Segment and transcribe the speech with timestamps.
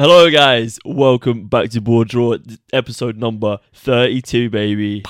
[0.00, 0.78] Hello, guys.
[0.82, 2.38] Welcome back to Bore Draw,
[2.72, 5.04] episode number 32, baby.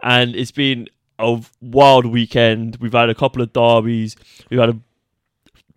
[0.00, 0.88] And it's been
[1.18, 2.76] a wild weekend.
[2.76, 4.14] We've had a couple of derbies,
[4.48, 4.76] we've had a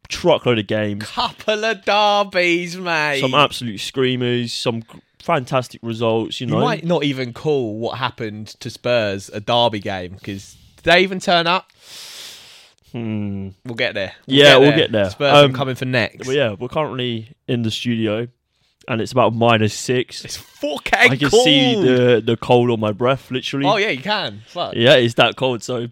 [0.09, 3.19] truckload of games, Couple of derbies, mate.
[3.19, 4.83] some absolute screamers, some
[5.17, 6.59] fantastic results, you you know.
[6.59, 11.19] might not even call what happened to Spurs a derby game because did they even
[11.19, 11.71] turn up?
[12.93, 13.49] Hmm.
[13.65, 14.13] We'll get there.
[14.27, 15.09] We'll Yeah, we'll get there.
[15.09, 16.27] Spurs Um, are coming for next.
[16.27, 18.27] But yeah, we're currently in the studio
[18.87, 20.23] and it's about minus six.
[20.23, 21.43] It's 4K I can cold.
[21.43, 23.65] see the, the cold on my breath, literally.
[23.65, 24.41] Oh yeah, you can.
[24.47, 24.75] Fuck.
[24.75, 25.63] Yeah, it's that cold.
[25.63, 25.87] So,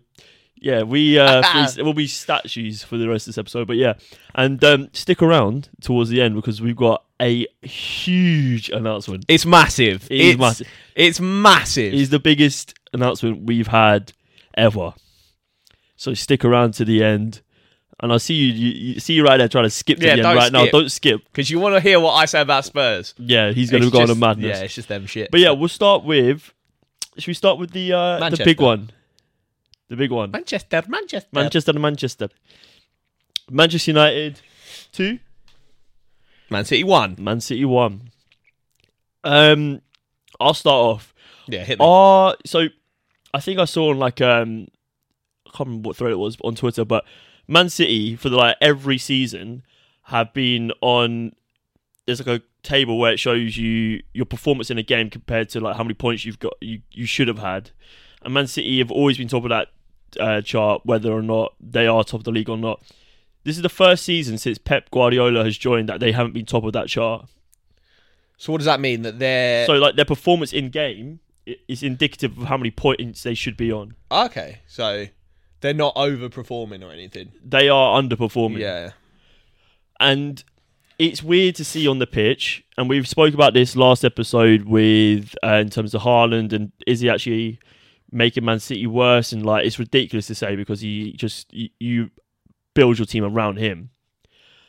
[0.55, 1.41] yeah, we uh,
[1.77, 3.68] we'll be statues for the rest of this episode.
[3.68, 3.93] But yeah,
[4.35, 9.26] and um, stick around towards the end because we've got a huge announcement.
[9.27, 10.07] It's massive.
[10.12, 10.68] It is it's massive.
[10.95, 11.93] It's massive.
[11.93, 14.12] It's the biggest announcement we've had
[14.55, 14.93] ever.
[16.02, 17.41] So stick around to the end.
[18.00, 20.16] And I see you, you, you see you right there trying to skip to Yeah,
[20.16, 20.66] the end right now.
[20.66, 21.21] Don't skip.
[21.26, 23.13] Because you want to hear what I say about Spurs.
[23.20, 24.58] Yeah, he's going to go on a madness.
[24.58, 25.30] Yeah, it's just them shit.
[25.30, 26.55] But yeah, we'll start with.
[27.20, 28.90] Should we start with the uh, the big one?
[29.90, 30.32] The big one.
[30.32, 31.30] Manchester, Manchester.
[31.34, 32.30] Manchester Manchester.
[33.52, 34.41] Manchester United
[34.91, 35.20] two,
[36.49, 37.15] Man City one.
[37.20, 38.10] Man City one.
[39.24, 39.82] Um,
[40.40, 41.13] I'll start off.
[41.48, 41.86] Yeah, hit me.
[41.88, 42.70] Uh so
[43.36, 44.68] I think I saw on like um,
[45.54, 47.05] I can't remember what thread it was on Twitter, but
[47.48, 49.63] Man City for the, like every season
[50.04, 51.34] have been on.
[52.05, 55.60] There's like a table where it shows you your performance in a game compared to
[55.60, 57.71] like how many points you've got you you should have had,
[58.24, 59.68] and Man City have always been top of that
[60.20, 62.82] uh, chart, whether or not they are top of the league or not.
[63.43, 66.63] This is the first season since Pep Guardiola has joined that they haven't been top
[66.63, 67.28] of that chart.
[68.38, 69.02] So what does that mean?
[69.03, 71.19] That they're So like their performance in game
[71.68, 73.96] is indicative of how many points they should be on.
[74.12, 74.59] okay.
[74.68, 75.08] So
[75.62, 77.31] they're not overperforming or anything.
[77.44, 78.59] They are underperforming.
[78.59, 78.91] Yeah.
[80.00, 80.44] And
[81.00, 85.36] it's weird to see on the pitch, and we've spoke about this last episode with
[85.44, 87.59] uh, in terms of Haaland and is he actually
[88.12, 89.31] making Man City worse?
[89.31, 92.09] And like it's ridiculous to say because he just you, you
[92.75, 93.90] build your team around him.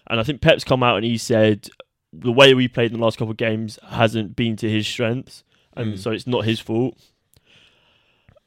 [0.08, 1.68] And I think Pep's come out and he said
[2.12, 5.44] the way we played in the last couple of games hasn't been to his strengths,
[5.76, 5.98] and Mm.
[5.98, 6.98] so it's not his fault.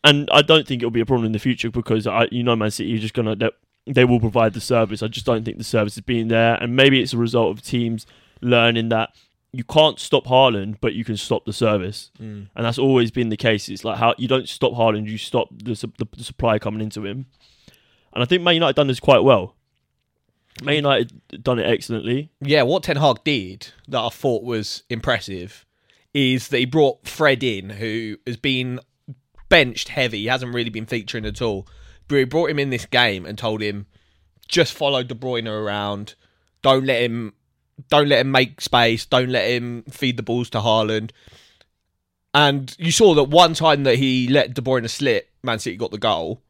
[0.06, 2.56] And I don't think it'll be a problem in the future because I, you know,
[2.56, 3.50] Man City are just gonna they,
[3.88, 5.02] they will provide the service.
[5.04, 7.64] I just don't think the service has been there, and maybe it's a result of
[7.64, 8.06] teams
[8.42, 9.10] learning that
[9.52, 12.50] you can't stop Haaland, but you can stop the service, Mm.
[12.56, 13.70] and that's always been the case.
[13.70, 17.06] It's like how you don't stop Haaland, you stop the, the, the supply coming into
[17.06, 17.26] him,
[18.14, 19.56] and I think Man United done this quite well.
[20.62, 22.32] Man United done it excellently.
[22.42, 25.66] Yeah, what Ten Hag did that I thought was impressive
[26.14, 28.80] is that he brought Fred in, who has been
[29.50, 30.20] benched heavy.
[30.20, 31.68] He hasn't really been featuring at all.
[32.08, 33.88] But he brought him in this game and told him
[34.48, 36.16] just follow De Bruyne around.
[36.62, 37.34] Don't let him
[37.90, 39.06] don't let him make space.
[39.06, 41.12] Don't let him feed the balls to Haaland.
[42.34, 45.92] And you saw that one time that he let De Bruyne slip, Man City got
[45.92, 46.42] the goal.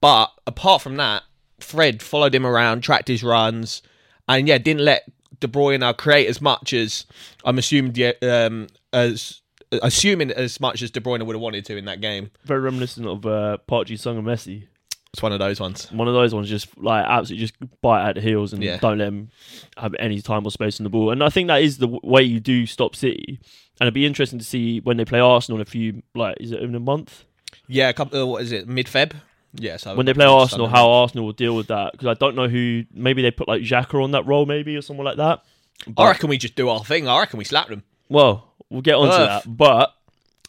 [0.00, 1.22] But apart from that,
[1.60, 3.82] Fred followed him around, tracked his runs,
[4.28, 5.10] and yeah, didn't let
[5.40, 7.04] De Bruyne create as much as
[7.44, 11.84] I'm assuming um, as assuming as much as De Bruyne would have wanted to in
[11.86, 12.30] that game.
[12.44, 14.64] Very reminiscent of uh, Park Ji-sung and Messi.
[15.12, 15.90] It's one of those ones.
[15.90, 18.76] One of those ones, just like absolutely just bite at the heels and Yeah.
[18.76, 19.30] don't let him
[19.78, 21.10] have any time or space on the ball.
[21.10, 23.38] And I think that is the w- way you do stop City.
[23.80, 26.52] And it'd be interesting to see when they play Arsenal in a few, like, is
[26.52, 27.24] it in a month?
[27.68, 28.20] Yeah, a couple.
[28.22, 28.68] Uh, what is it?
[28.68, 29.12] Mid Feb.
[29.54, 29.78] Yeah.
[29.78, 31.92] So when they play Arsenal, how Arsenal will deal with that.
[31.92, 34.82] Because I don't know who, maybe they put like Xhaka on that role, maybe, or
[34.82, 35.42] someone like that.
[35.86, 37.08] But- I reckon we just do our thing.
[37.08, 37.82] I reckon we slap them.
[38.10, 39.42] Well, we'll get onto Ugh.
[39.44, 39.56] that.
[39.56, 39.94] But,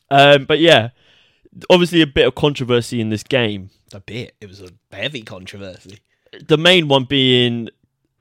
[0.09, 0.89] um, but yeah,
[1.69, 3.69] obviously a bit of controversy in this game.
[3.93, 4.35] A bit.
[4.39, 5.99] It was a heavy controversy.
[6.47, 7.69] The main one being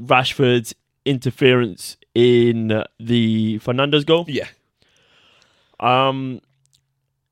[0.02, 4.24] Rashford's interference in the Fernandes goal.
[4.28, 4.48] Yeah.
[5.80, 6.40] Um,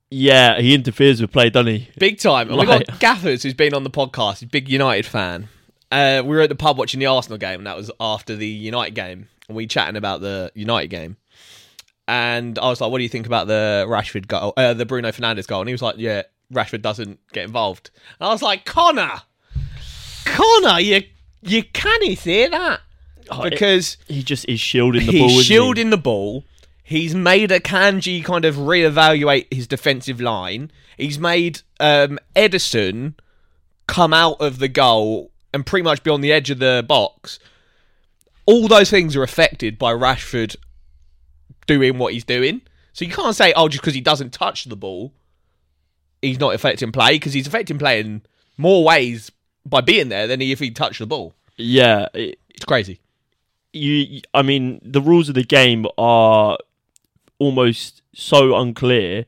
[0.09, 1.89] yeah, he interferes with play, doesn't he?
[1.97, 2.49] Big time.
[2.49, 5.49] And we got Gaffers, who's been on the podcast, he's a big United fan.
[5.91, 8.47] Uh, we were at the pub watching the Arsenal game, and that was after the
[8.47, 9.27] United game.
[9.47, 11.17] And we chatting about the United game.
[12.07, 15.09] And I was like, "What do you think about the Rashford goal, uh, the Bruno
[15.11, 16.23] Fernandes goal?" And he was like, "Yeah,
[16.53, 19.21] Rashford doesn't get involved." And I was like, "Connor,
[20.25, 21.03] Connor, you
[21.41, 22.81] you can't say that
[23.29, 25.29] Oh, it- because he just is shielding the ball.
[25.29, 25.43] he's isn't he?
[25.43, 26.43] shielding the ball.
[26.83, 30.71] He's made Akanji kind of reevaluate his defensive line.
[30.97, 33.15] He's made um, Ederson
[33.87, 37.39] come out of the goal and pretty much be on the edge of the box.
[38.45, 40.55] All those things are affected by Rashford
[41.67, 42.61] doing what he's doing.
[42.93, 45.13] So you can't say, oh, just because he doesn't touch the ball,
[46.21, 48.23] he's not affecting play, because he's affecting play in
[48.57, 49.31] more ways
[49.65, 51.35] by being there than if he touched the ball.
[51.57, 52.99] Yeah, it, It's crazy.
[53.73, 56.57] you, I mean, the rules of the game are
[57.39, 59.25] almost so unclear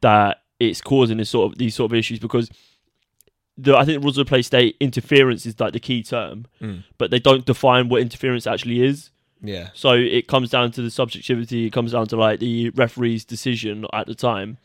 [0.00, 2.50] that it's causing this sort of these sort of issues because
[3.56, 6.82] the I think the rules of play state interference is like the key term, Mm.
[6.98, 9.10] but they don't define what interference actually is.
[9.42, 9.70] Yeah.
[9.74, 11.66] So it comes down to the subjectivity.
[11.66, 14.58] It comes down to like the referee's decision at the time.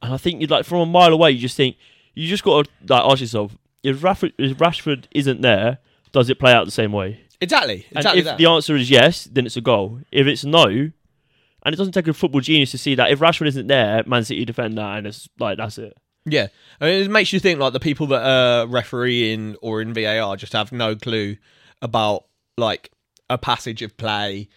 [0.00, 1.76] And I think you'd like from a mile away, you just think
[2.14, 5.78] you just got to like ask yourself if Rashford, if Rashford isn't there,
[6.12, 7.20] does it play out the same way?
[7.40, 7.86] Exactly.
[7.92, 8.38] And if that.
[8.38, 10.00] the answer is yes, then it's a goal.
[10.12, 13.48] If it's no, and it doesn't take a football genius to see that if Rashford
[13.48, 15.96] isn't there, Man City defend that, and it's like that's it.
[16.26, 16.48] Yeah,
[16.80, 20.36] I mean, it makes you think like the people that are refereeing or in VAR
[20.36, 21.36] just have no clue
[21.80, 22.24] about
[22.58, 22.90] like
[23.30, 24.48] a passage of play,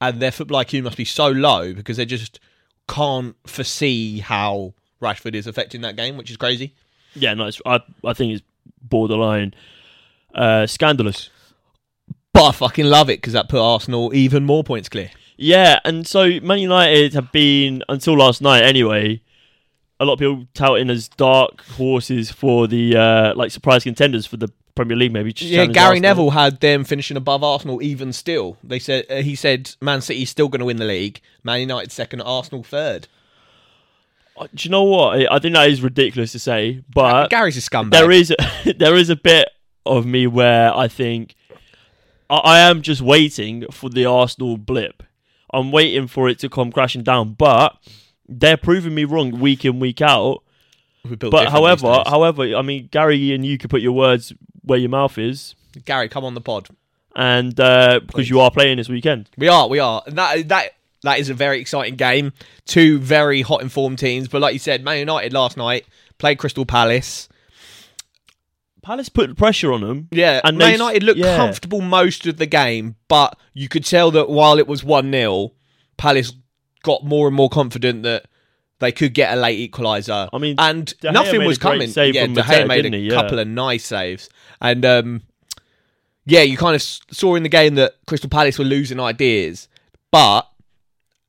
[0.00, 2.40] and their football IQ must be so low because they just
[2.88, 6.74] can't foresee how Rashford is affecting that game, which is crazy.
[7.14, 8.42] Yeah, no, it's, I I think it's
[8.82, 9.54] borderline
[10.34, 11.30] uh, scandalous.
[12.32, 15.10] But I fucking love it because that put Arsenal even more points clear.
[15.36, 19.22] Yeah, and so Man United have been until last night anyway.
[20.00, 24.36] A lot of people touting as dark horses for the uh, like surprise contenders for
[24.36, 24.48] the
[24.78, 25.34] Premier League, maybe.
[25.38, 26.00] Yeah, Gary Arsenal.
[26.02, 28.58] Neville had them finishing above Arsenal even still.
[28.62, 31.20] They said uh, he said Man City's still going to win the league.
[31.42, 33.08] Man United second, Arsenal third.
[34.36, 35.32] Uh, Do you know what?
[35.32, 37.90] I think that is ridiculous to say, but Gary's a scumbag.
[37.90, 38.32] there is
[38.78, 39.48] there is a bit
[39.84, 41.34] of me where I think
[42.30, 45.02] I, I am just waiting for the Arsenal blip.
[45.52, 47.76] I'm waiting for it to come crashing down, but
[48.28, 50.44] they're proving me wrong week in week out.
[51.04, 52.02] We're built But however, days.
[52.06, 55.54] however, I mean, Gary and you could put your words where your mouth is,
[55.84, 56.68] Gary, come on the pod.
[57.16, 59.28] and uh, because you are playing this weekend.
[59.36, 60.02] We are, we are.
[60.06, 60.70] And that that
[61.02, 62.32] that is a very exciting game.
[62.66, 64.28] Two very hot informed teams.
[64.28, 65.86] But like you said, Man United last night
[66.18, 67.28] played Crystal Palace.
[68.82, 70.08] Palace put pressure on them.
[70.10, 71.36] Yeah, And Man United looked yeah.
[71.36, 75.52] comfortable most of the game, but you could tell that while it was one 0
[75.98, 76.32] Palace
[76.82, 78.26] got more and more confident that
[78.80, 80.28] they could get a late equaliser.
[80.32, 81.88] I mean, and nothing was coming.
[81.88, 82.96] yeah, De Gea made a?
[82.96, 83.14] Yeah.
[83.14, 84.28] couple of nice saves,
[84.60, 85.22] and um,
[86.26, 89.68] yeah, you kind of saw in the game that Crystal Palace were losing ideas,
[90.12, 90.42] but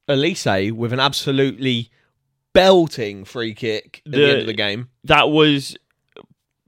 [0.10, 1.90] Olise with an absolutely
[2.54, 5.78] belting free kick at the, The- end of the game, That was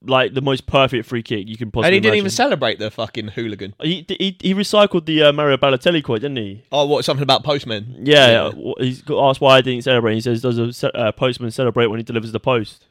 [0.03, 1.87] like the most perfect free kick you can possibly.
[1.87, 2.17] and he didn't imagine.
[2.25, 3.73] even celebrate the fucking hooligan.
[3.81, 6.63] He, he he recycled the uh, Mario Balotelli quote, didn't he?
[6.71, 7.05] Oh, what?
[7.05, 7.97] Something about postmen?
[8.03, 10.15] Yeah, uh, he's got asked why I didn't celebrate.
[10.15, 12.85] He says, "Does a uh, postman celebrate when he delivers the post?"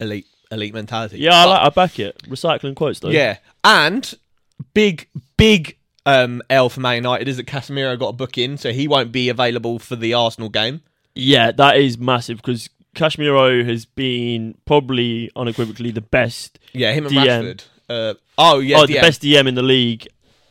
[0.00, 1.18] elite, elite mentality.
[1.18, 2.18] Yeah, I, But- like, I back it.
[2.28, 3.10] Recycling quotes though.
[3.10, 4.14] yeah, and
[4.72, 5.76] big, big
[6.06, 9.12] um, L for Man United is that Casemiro got a book in, so he won't
[9.12, 10.80] be available for the Arsenal game.
[11.14, 16.58] yeah, that is massive because Casemiro has been probably unequivocally the best.
[16.72, 17.26] Yeah, him and DM.
[17.26, 17.64] Rashford.
[17.88, 20.06] Uh, oh yeah, oh, the best DM in the league,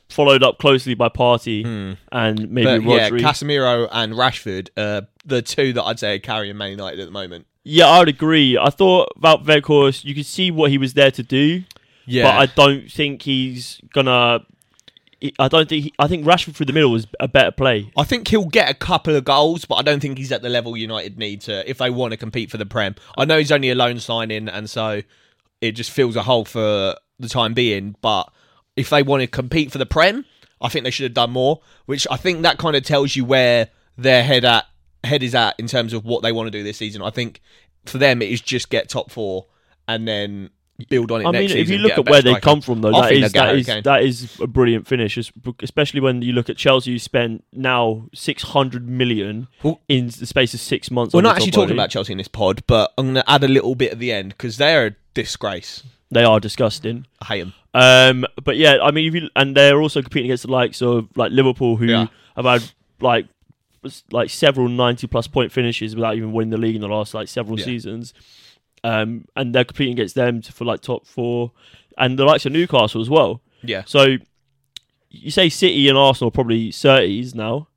[0.10, 1.94] followed up closely by Partey Hmm.
[2.12, 6.56] and maybe But yeah, Casemiro and Rashford, uh, the two that I'd say are carrying
[6.58, 7.48] Man United at the moment.
[7.64, 8.58] yeah, I would agree.
[8.58, 11.64] I thought about Weghorst, you could see what he was there to do,
[12.06, 14.46] Yeah, but I don't think he's gonna.
[15.40, 15.86] I don't think.
[15.86, 17.92] He, I think Rashford through the middle was a better play.
[17.98, 20.50] I think he'll get a couple of goals, but I don't think he's at the
[20.50, 22.96] level United need to if they want to compete for the Prem.
[23.18, 25.02] I know he's only a loan signing, and so
[25.62, 27.96] it just fills a hole for the time being.
[28.02, 28.32] But
[28.76, 30.26] if they want to compete for the Prem,
[30.62, 31.62] I think they should have done more.
[31.86, 34.66] Which I think that kind of tells you where their head at
[35.04, 37.02] head is at in terms of what they want to do this season.
[37.02, 37.42] I think
[37.86, 39.48] for them it is just get top four
[39.88, 40.50] and then
[40.90, 41.28] build on it.
[41.28, 43.56] I mean, if you look at where they come from, though, I that is that
[43.56, 45.18] is that is a brilliant finish.
[45.62, 50.26] Especially when you look at Chelsea, You spent now six hundred million Well- in the
[50.26, 51.14] space of six months.
[51.14, 53.48] We're not actually talking about Chelsea in this pod, but I'm going to add a
[53.48, 55.84] little bit at the end because they're a disgrace.
[56.12, 57.08] They are disgusting.
[57.22, 57.54] I hate them.
[57.74, 61.08] Um, but yeah, I mean, if you, and they're also competing against the likes of
[61.16, 62.08] like Liverpool, who Yeah.
[62.36, 62.64] have had
[63.02, 63.26] like
[64.12, 67.28] like several ninety plus point finishes without even winning the league in the last like
[67.28, 67.66] several Yeah.
[67.66, 68.14] seasons.
[68.84, 71.52] Um, and they're competing against them for like top four,
[71.98, 73.42] and the likes of Newcastle as well.
[73.62, 73.84] Yeah.
[73.86, 74.18] So
[75.10, 77.70] you say City and Arsenal are probably thirties now,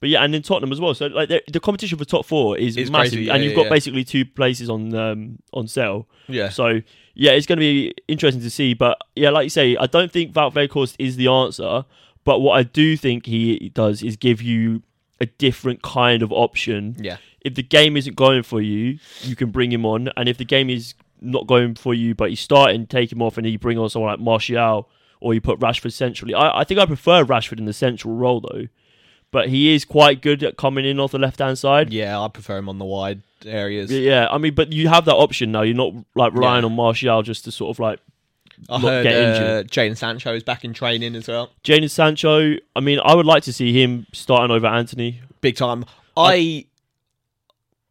[0.00, 0.94] but yeah, and then Tottenham as well.
[0.94, 3.56] So like the the competition for top four is It's massive, yeah, and you've yeah,
[3.56, 3.70] got yeah.
[3.70, 6.08] basically two places on um, on sale.
[6.28, 6.48] Yeah.
[6.48, 6.80] So
[7.14, 8.74] yeah, it's going to be interesting to see.
[8.74, 11.84] But yeah, like you say, I don't think Valverde is the answer.
[12.24, 14.82] But what I do think he does is give you
[15.20, 16.96] a different kind of option.
[16.98, 17.16] Yeah.
[17.40, 20.44] If the game isn't going for you, you can bring him on, and if the
[20.44, 23.78] game is not going for you, but he's starting, take him off, and you bring
[23.78, 24.88] on someone like Martial,
[25.20, 26.34] or you put Rashford centrally.
[26.34, 28.66] I, I think I prefer Rashford in the central role though.
[29.30, 31.92] But he is quite good at coming in off the left hand side.
[31.92, 33.90] Yeah, I prefer him on the wide areas.
[33.92, 35.60] Yeah, I mean, but you have that option now.
[35.62, 36.70] You're not like relying Yeah.
[36.70, 38.00] on Martial just to sort of like
[38.68, 39.70] I heard get uh, injured.
[39.70, 41.50] Jadon Sancho is back in training as well.
[41.64, 42.56] Jadon Sancho.
[42.76, 45.20] I mean, I would like to see him starting over Antony.
[45.40, 45.84] Big time.
[46.16, 46.66] I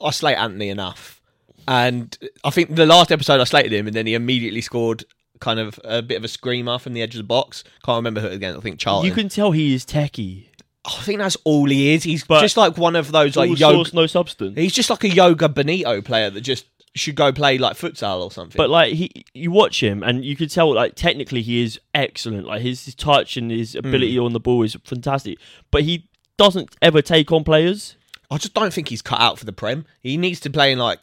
[0.02, 1.22] I slate Antony enough,
[1.68, 5.04] and I think the last episode I slated him, and then he immediately scored
[5.40, 7.64] kind of a bit of a screamer from the edge of the box.
[7.86, 8.56] Can't remember who again.
[8.56, 9.08] I think Charlton.
[9.10, 10.46] You can tell he is techie.
[10.86, 12.04] I think that's all he is.
[12.04, 13.76] He's But- just like one of those like yoga.
[13.76, 14.58] source, no substance.
[14.58, 16.66] He's just like a joga bonito player that just
[16.98, 18.58] should go play like futsal or something.
[18.58, 22.46] But like he, you watch him, and you can tell like technically he is excellent.
[22.46, 23.80] Like his, his touch and his Hmm.
[23.88, 25.38] ability on the ball is fantastic.
[25.72, 27.96] But he doesn't ever take on players.
[28.30, 29.86] I just don't think he's cut out for the Prem.
[30.02, 31.00] He needs to play in like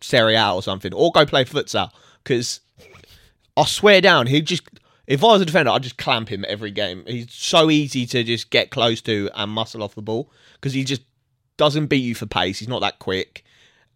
[0.00, 1.90] Serie A or something, or go play futsal.
[2.22, 2.60] Because
[3.56, 4.62] I swear down, he just.
[5.06, 7.04] If I was a defender, I'd just clamp him every game.
[7.06, 10.82] He's so easy to just get close to and muscle off the ball because he
[10.82, 11.02] just
[11.56, 12.58] doesn't beat you for pace.
[12.58, 13.44] He's not that quick,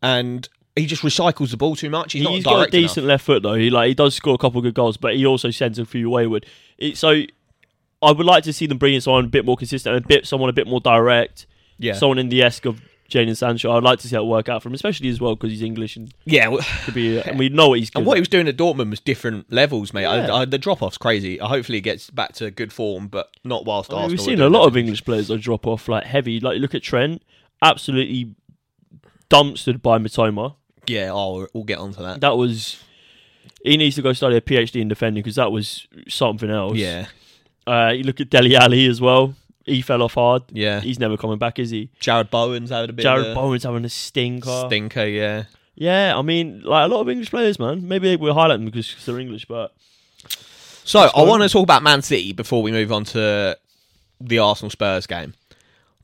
[0.03, 2.13] and he just recycles the ball too much.
[2.13, 2.91] He's, He's not got a direct enough.
[2.91, 3.55] decent left foot though.
[3.55, 5.85] He like he does score a couple of good goals, but he also sends a
[5.85, 6.47] few wayward.
[6.79, 7.23] It, so
[8.03, 10.27] I would like to see them bring in someone a bit more consistent, a bit
[10.27, 11.47] someone a bit more direct,
[11.79, 13.73] Yeah, someone in the esque of Jadon Sancho.
[13.73, 15.97] I'd like to see that work out for him, especially as well because he's English
[15.97, 16.49] and yeah.
[16.49, 17.19] well- could be.
[17.21, 17.99] and we know what he's good.
[17.99, 20.03] And what he was doing at Dortmund was different levels, mate.
[20.03, 20.33] Yeah.
[20.33, 21.41] I, I, the drop off's crazy.
[21.41, 24.41] I hopefully he gets back to good form, but not whilst I mean, we've seen
[24.41, 24.69] a lot it.
[24.69, 26.39] of English players that drop off like heavy.
[26.39, 27.23] Like look at Trent,
[27.61, 28.35] absolutely
[29.29, 30.55] dumpstered by Mitoma.
[30.91, 32.21] Yeah, oh, we'll get onto that.
[32.21, 32.83] That was.
[33.63, 36.77] He needs to go study a PhD in defending because that was something else.
[36.77, 37.07] Yeah,
[37.67, 39.35] Uh, you look at Dele Alli as well.
[39.67, 40.43] He fell off hard.
[40.51, 40.81] yeah.
[40.81, 41.91] He's never coming back, is he?
[42.01, 44.65] Jarrod Bowen's had a bit Jarrod of a Bowen's having a stinker.
[44.67, 45.07] stinker.
[45.07, 45.45] Yeah.
[45.75, 47.87] yeah, I mean, like a lot of English players, man.
[47.87, 49.75] Maybe we'll highlight them because they're English, but
[50.85, 53.57] So I want to talk about Man City before we move on to
[54.21, 55.35] the Arsenal Spurs game.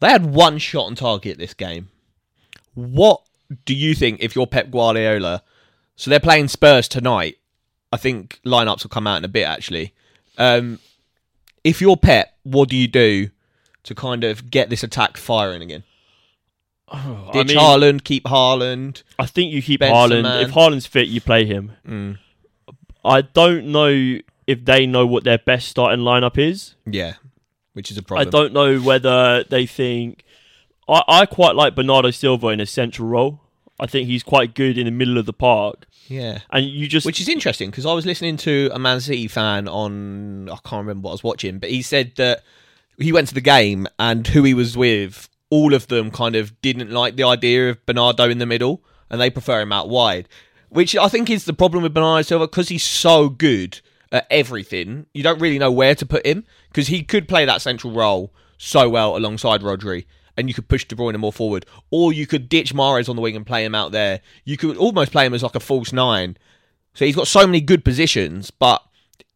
[0.01, 1.89] They had one shot on target this game.
[2.75, 3.23] What
[3.65, 5.43] do you think if you're Pep Guardiola?
[5.97, 7.39] So they're playing Spurs tonight.
[7.93, 9.95] I think lineups will come out in a bit actually.
[10.39, 10.79] Um,
[11.65, 13.31] if you're Pep, what do you do
[13.85, 15.85] to kind of get this attack firing again?
[16.89, 19.03] I Ditch mean, Haaland, keep Haaland.
[19.19, 20.23] I think you keep Benzema.
[20.23, 20.43] Haaland.
[20.45, 21.73] If Haaland's fit, you play him.
[21.87, 22.19] Mm,
[23.05, 26.75] I don't know if they know what their best starting lineup is.
[26.85, 27.15] yeah,
[27.73, 28.27] which is a problem.
[28.27, 30.23] I don't know whether they think.
[30.89, 33.41] I, I quite like Bernardo Silva in a central role.
[33.79, 36.39] I think he's quite good in the middle of the park, Yeah.
[36.51, 39.69] and you just Which is interesting because I was listening to a Man City fan
[39.69, 42.43] on I can't remember what I was watching, but he said that
[42.99, 46.59] he went to the game and who he was with, all of them kind of
[46.63, 50.27] didn't like the idea of Bernardo in the middle and they prefer him out wide.
[50.71, 55.05] Which I think is the problem with Bernardo Silva because he's so good at everything.
[55.13, 58.33] You don't really know where to put him because he could play that central role
[58.57, 60.07] so well alongside Rodri.
[60.37, 63.23] And you could push De Bruyne more forward, or you could ditch Mahrez on the
[63.23, 64.21] wing and play him out there.
[64.45, 66.37] You could almost play him as like a false nine,
[66.95, 68.83] so he's got so many good positions, but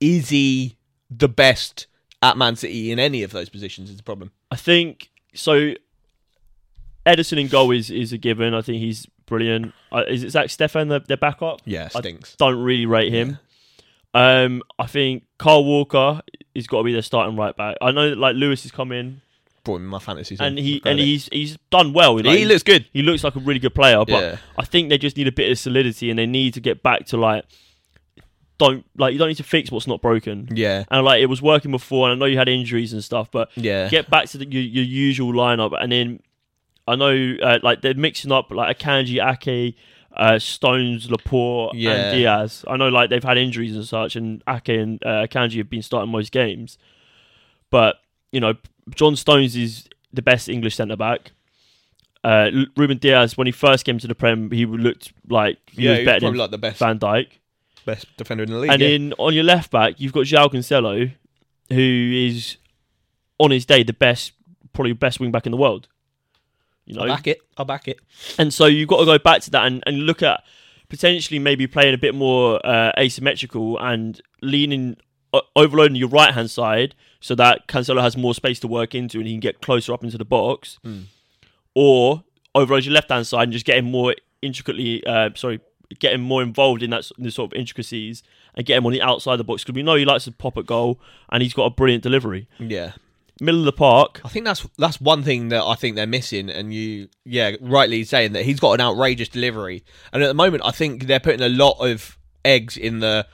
[0.00, 0.76] is he
[1.10, 1.86] the best
[2.22, 3.90] at Man City in any of those positions?
[3.90, 4.30] Is the problem.
[4.50, 5.74] I think so.
[7.06, 8.52] Ederson in goal is, is a given.
[8.54, 9.72] I think he's brilliant.
[9.90, 11.60] Uh, is it Zack Steffen their, their backup?
[11.64, 12.36] Yeah, I stinks.
[12.36, 13.38] don't really rate him.
[14.12, 16.20] Um, I think Kyle Walker
[16.54, 17.76] has got to be their starting right back.
[17.80, 19.22] I know that like Lewis has come in
[19.64, 22.16] Brought him in my fantasy, and he and he's he's done well.
[22.16, 22.86] Like, he looks good.
[22.92, 24.36] he looks like a really good player, but Yeah.
[24.58, 27.04] I think they just need a bit of solidity and they need to get back
[27.06, 27.44] to like
[28.58, 30.48] don't like you don't need to fix what's not broken.
[30.52, 33.30] Yeah, And like it was working before, and I know you had injuries and stuff,
[33.30, 35.72] but yeah, get back to the, your, your usual lineup.
[35.80, 36.20] And then
[36.86, 39.76] I know uh, like they're mixing up like Akanji, Ake,
[40.14, 41.90] uh, Stones, Laporte, Yeah.
[41.92, 42.64] and Dias.
[42.68, 45.82] I know like they've had injuries and such, and Ake and uh, Akanji have been
[45.82, 46.76] starting most games.
[47.70, 47.96] But
[48.30, 48.54] you know,
[48.94, 51.32] John Stones is the best English centre back.
[52.22, 55.96] Uh, Ruben Dias, when he first came to the Prem, he looked like he yeah.
[55.96, 57.28] was better than like the best Van Dijk.
[57.86, 58.70] best defender in the league.
[58.70, 58.88] And yeah.
[58.88, 61.10] then on your left back, you've got João Cancelo,
[61.70, 62.56] who is
[63.38, 64.32] on his day the best,
[64.72, 65.88] probably best wing back in the world.
[66.84, 67.40] You know, I'll back it.
[67.56, 68.00] I'll back it.
[68.38, 70.42] and so you've got to go back to that and, and look at
[70.90, 74.96] potentially maybe playing a bit more uh, asymmetrical and leaning
[75.56, 79.26] overloading your right hand side so that Cancelo has more space to work into and
[79.26, 81.04] he can get closer up into the box, Mm.
[81.74, 85.60] or overload your left hand side and just getting more intricately, uh, sorry,
[85.98, 88.22] getting more involved in that in the sort of intricacies
[88.54, 90.32] and get him on the outside of the box because we know he likes to
[90.32, 92.48] pop at goal and he's got a brilliant delivery.
[92.58, 92.92] Yeah,
[93.40, 96.48] Middle of the park, I think that's that's one thing that I think they're missing.
[96.50, 99.82] And you, yeah, rightly saying that he's got an outrageous delivery.
[100.12, 103.26] And at the moment, I think they're putting a lot of eggs in the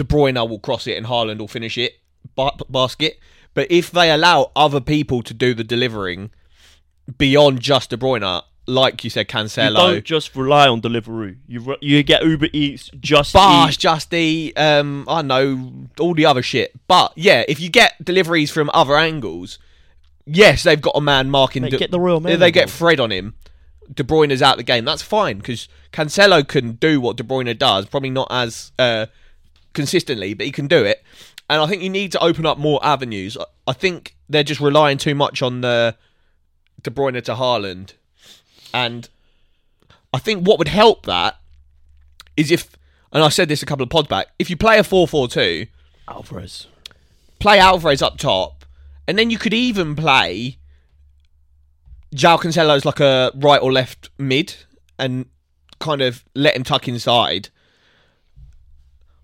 [0.00, 2.00] De Bruyne will cross it and Haaland will finish it
[2.34, 3.18] ba- basket.
[3.52, 6.30] But if they allow other people to do the delivering
[7.18, 9.74] beyond just De Bruyne, like you said, You Cancelo.
[9.76, 11.36] don't just rely on delivery.
[11.46, 13.78] You re- you get Uber Eats, Just Bosh, Eat.
[13.78, 16.72] Just Eat, um, I know all the other shit.
[16.88, 19.58] But yeah, if you get deliveries from other angles,
[20.24, 21.62] yes, they've got a man marking.
[21.64, 22.70] Mate, De- get the Royal Mail They get.
[22.70, 23.34] Fred on him.
[23.92, 24.86] De Bruyne's out the game.
[24.86, 27.84] That's fine because Cancelo can do what De Bruyne does.
[27.84, 29.06] Probably not as uh,
[29.72, 31.02] consistently, but he can do it.
[31.48, 33.36] And I think you need to open up more avenues.
[33.66, 35.96] I- think they're just relying too much on the
[36.82, 37.92] De Bruyne to Haaland,
[38.74, 39.08] and
[40.12, 41.38] I think what would help that
[42.36, 42.76] is if,
[43.12, 45.28] and I said this a couple of pods back, if you play a 4 4
[45.28, 45.66] 2,
[46.08, 46.66] Alvarez.
[47.38, 48.64] play Alvarez up top,
[49.06, 50.58] and then you could even play
[52.14, 54.54] João Cancelo as like a right or left mid
[54.98, 55.26] and
[55.78, 57.50] kind of let him tuck inside.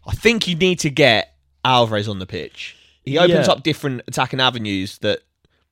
[0.06, 1.34] I think you need to get
[1.64, 2.76] Alvarez on the pitch.
[3.04, 3.52] He opens Yeah.
[3.52, 5.20] up different attacking avenues that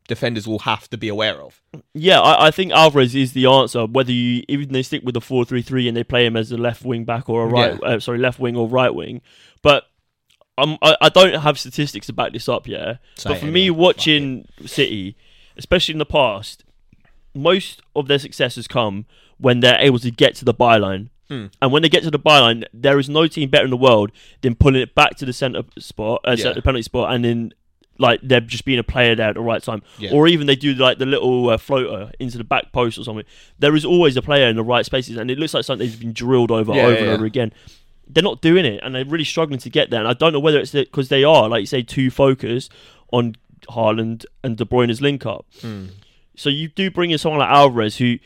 [0.06, 1.60] defenders will have to be aware of.
[1.94, 3.86] Yeah, I, I think Alvarez is the answer.
[3.86, 6.52] Whether you even they stick with the four three three and they play him as
[6.52, 7.88] a left wing back or a right, Yeah.
[7.88, 9.20] uh, sorry, left wing or right wing,
[9.62, 9.84] but.
[10.56, 13.52] Um, I, I don't have statistics to back this up yet, Say but for anyway,
[13.52, 15.16] me, watching City,
[15.56, 16.62] especially in the past,
[17.34, 19.06] most of their success has come
[19.38, 21.08] when they're able to get to the byline.
[21.34, 21.46] Hmm.
[21.62, 24.10] And when they get to the byline, there is no team better in the world
[24.42, 26.52] than pulling it back to the centre spot, uh, Yeah.
[26.52, 27.52] the penalty spot, and then
[27.98, 30.10] like they're just being a player there at the right time, Yeah.
[30.12, 33.24] or even they do like the little uh, floater into the back post or something.
[33.60, 35.98] There is always a player in the right spaces, and it looks like something that's
[36.00, 37.52] been drilled over, Yeah, over and over again.
[38.08, 40.00] They're not doing it, and they're really struggling to get there.
[40.00, 42.70] And I don't know whether it's because they are, like you say, too focused
[43.12, 43.36] on
[43.70, 45.46] Haaland and De Bruyne's link up.
[45.60, 45.86] Hmm.
[46.36, 48.18] So you do bring in someone like Alvarez, who,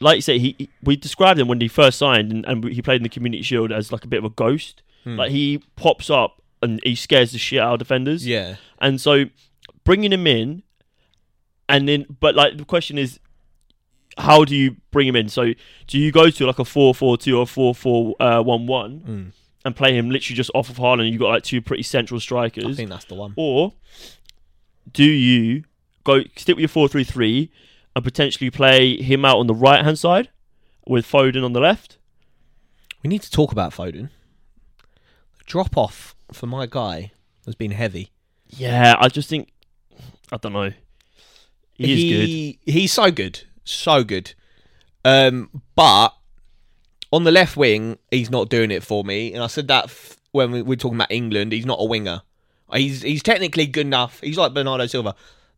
[0.00, 2.82] like you say, he, he- we described him when he first signed, and, and he
[2.82, 4.82] played in the Community Shield as like a bit of a ghost.
[5.04, 5.16] Hmm.
[5.16, 8.26] Like he pops up and he scares the shit out of defenders.
[8.26, 8.56] Yeah.
[8.80, 9.24] And so
[9.84, 10.62] bringing him in,
[11.68, 13.18] and then, but like the question is,
[14.18, 15.28] how do you bring him in?
[15.28, 15.54] So
[15.86, 18.98] do you go to like a 4 4 2 or 4 4 uh, 1 1
[19.00, 19.22] Hmm.
[19.64, 21.10] and play him literally just off of Haaland?
[21.10, 22.64] You've got like two pretty central strikers.
[22.66, 23.32] I think that's the one.
[23.36, 23.72] Or
[24.92, 25.64] do you
[26.04, 27.50] go stick with your 4 3 3
[27.94, 30.28] and potentially play him out on the right hand side
[30.86, 31.98] with Foden on the left?
[33.02, 34.10] We need to talk about Foden.
[35.46, 37.12] Drop off for my guy
[37.44, 38.10] has been heavy.
[38.48, 39.52] Yeah, I just think,
[40.30, 40.72] I don't know.
[41.74, 42.72] He is good.
[42.72, 44.34] He's so good, so good.
[45.04, 46.14] Um, but
[47.12, 49.32] on the left wing, he's not doing it for me.
[49.32, 51.52] And I said that f- when we were talking about England.
[51.52, 52.22] He's not a winger.
[52.72, 54.20] He's he's technically good enough.
[54.20, 55.14] He's like Bernardo Silva.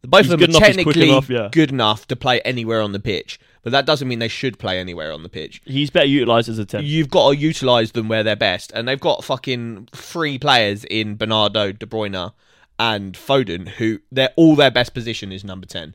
[0.06, 1.48] Both He's of good them are enough, technically enough, yeah.
[1.50, 3.40] good enough to play anywhere on the pitch.
[3.62, 5.62] But that doesn't mean they should play anywhere on the pitch.
[5.64, 6.84] He's better utilised as a 10.
[6.84, 11.16] You've got to utilise them where they're best, and they've got fucking three players in
[11.16, 12.32] Bernardo, De Bruyne,
[12.78, 15.94] and Foden who they're all their best position is number ten,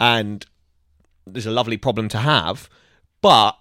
[0.00, 0.44] and
[1.26, 2.68] there's a lovely problem to have.
[3.20, 3.56] But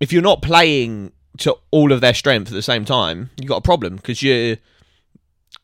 [0.00, 3.58] if you're not playing to all of their strength at the same time, you've got
[3.58, 4.56] a problem because you're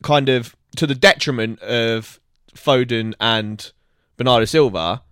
[0.03, 2.19] kind of to the detriment of
[2.55, 3.71] Foden and
[4.17, 5.03] Bernardo Silva.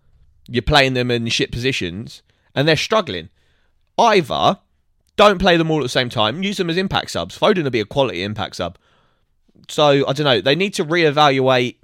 [0.47, 2.23] You're playing them in shit positions,
[2.55, 3.29] and they're struggling.
[3.97, 4.59] Either
[5.15, 6.43] don't play them all at the same time.
[6.43, 7.37] Use them as impact subs.
[7.37, 8.77] Foden will be a quality impact sub.
[9.67, 10.41] So I don't know.
[10.41, 11.75] They need to reevaluate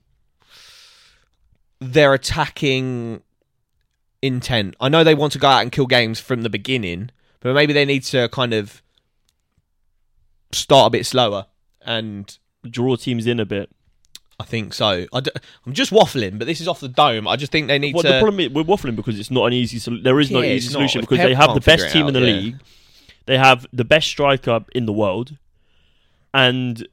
[1.80, 3.22] their attacking
[4.22, 4.76] intent.
[4.80, 7.74] I know they want to go out and kill games from the beginning, but maybe
[7.74, 8.82] they need to kind of
[10.52, 11.46] start a bit slower.
[11.82, 12.38] And
[12.70, 13.70] Draw teams in a bit.
[14.40, 15.06] I think so.
[15.12, 15.32] I d-
[15.66, 17.28] I'm just waffling, but this is off the dome.
[17.28, 18.10] I just think they need Well, to.
[18.10, 19.80] the problem is we're waffling because it's not an easy.
[19.80, 22.20] Sol- there is no easy solution because Pep they have the best team in the
[22.22, 22.26] yeah.
[22.26, 22.56] league.
[23.26, 25.38] They have the best striker in the world,
[26.34, 26.88] and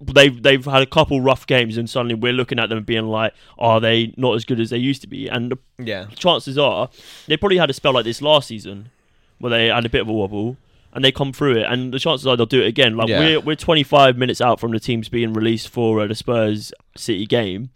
[0.00, 3.06] they've they've had a couple rough games, and suddenly we're looking at them and being
[3.06, 5.26] like, are they not as good as they used to be?
[5.28, 6.06] And yeah.
[6.14, 6.88] chances are
[7.26, 8.90] they probably had a spell like this last season
[9.38, 10.56] where they had a bit of a wobble
[10.98, 13.20] and they come through it and the chances are they'll do it again like Yeah.
[13.20, 17.24] we're, we're 25 minutes out from the teams being released for uh, the spurs city
[17.24, 17.70] game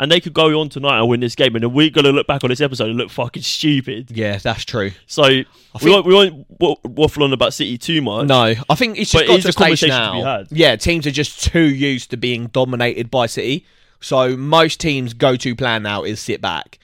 [0.00, 2.10] and they could go on tonight and win this game and then we're going to
[2.12, 4.92] look back on this episode and look fucking stupid Yeah, that's true.
[5.06, 5.44] so we,
[5.84, 9.26] won't, we won't wa- waffle on about city too much No, I think it's just
[9.26, 10.12] got it to a stage to now.
[10.14, 10.46] be had.
[10.50, 13.66] Yeah, teams are just too used to being dominated by City.
[14.00, 16.78] So most teams' go-to plan now is sit back,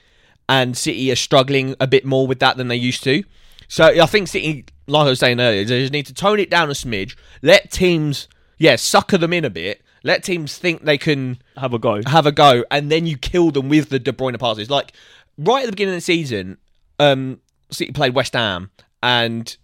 [0.49, 3.23] and City are struggling a bit more with that than they used to.
[3.71, 6.49] So I think City, like I was saying earlier, they just need to tone it
[6.49, 7.15] down a smidge.
[7.41, 9.81] Let teams, yeah, sucker them in a bit.
[10.03, 13.49] Let teams think they can have a go have a go, and then you kill
[13.49, 14.69] them with the De Bruyne passes.
[14.69, 14.91] Like
[15.37, 16.57] right at the beginning of the season,
[16.99, 17.39] um,
[17.71, 19.55] City played West Ham, and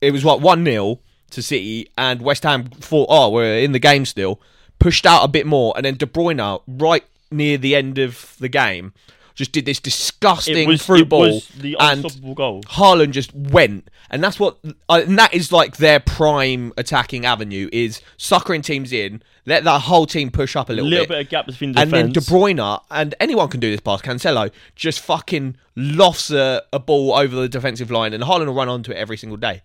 [0.00, 1.00] it was what one 0
[1.30, 4.40] to City, and West Ham thought, oh, we're in the game still,
[4.78, 8.48] pushed out a bit more, and then De Bruyne right near the end of the
[8.48, 8.92] game
[9.36, 12.62] just did this disgusting was, through it ball, was the and unstoppable goal.
[12.62, 14.56] Haaland just went, and that's what,
[14.88, 19.82] uh, and that is like their prime attacking avenue is suckering teams in, let that
[19.82, 20.96] whole team push up a little bit.
[20.96, 22.12] A little, bit, bit of gap between the and then.
[22.12, 24.00] De Bruyne and anyone can do this pass.
[24.00, 28.70] Cancelo just fucking lofts a, a ball over the defensive line, and Haaland will run
[28.70, 29.62] onto it every single day.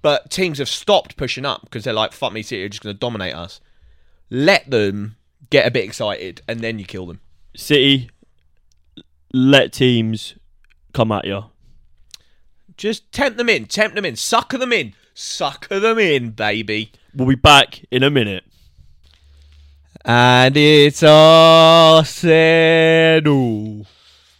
[0.00, 2.94] But teams have stopped pushing up because they're like, "Fuck me, City are just going
[2.94, 3.60] to dominate us."
[4.30, 5.16] Let them
[5.50, 7.20] get a bit excited, and then you kill them.
[7.54, 8.08] City
[9.32, 10.34] let teams
[10.92, 11.44] come at you.
[12.76, 16.92] Just tempt them in, tempt them in, sucker them in, sucker them in, baby.
[17.14, 18.44] We'll be back in a minute.
[20.04, 22.06] And it's Arsenal.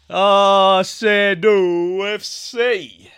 [0.08, 3.10] Arsenal FC.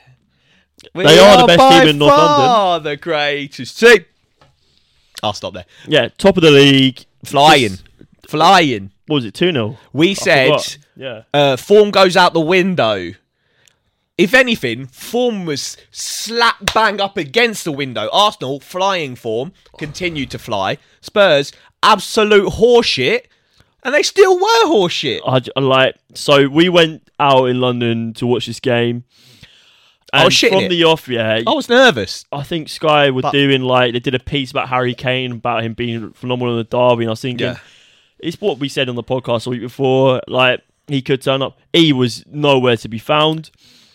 [0.94, 4.04] We They are the best by team in North far The greatest team.
[5.22, 5.66] I'll stop there.
[5.86, 7.04] Yeah, top of the league.
[7.24, 7.70] Flying.
[7.70, 7.84] Just-
[8.26, 8.90] Flying.
[9.06, 9.78] what was it, 2 0?
[9.92, 10.58] We said
[10.96, 11.22] Yeah.
[11.32, 13.12] uh, form goes out the window.
[14.18, 18.08] If anything, form was slap bang up against the window.
[18.12, 20.78] Arsenal, flying form, continued to fly.
[21.00, 21.50] Spurs,
[21.82, 23.22] absolute horseshit.
[23.84, 25.20] And they still were horseshit.
[25.26, 29.04] I, like so we went out in London to watch this game.
[30.12, 30.68] I was shitting from it.
[30.68, 31.40] the off, yeah.
[31.46, 32.26] I was nervous.
[32.30, 35.64] I think Sky were But- doing like they did a piece about Harry Kane about
[35.64, 37.56] him being phenomenal in the derby, and I was thinking Yeah.
[38.18, 40.20] it's what we said on the podcast a week before.
[40.28, 41.58] Like he could turn up.
[41.72, 43.50] He was nowhere to be found.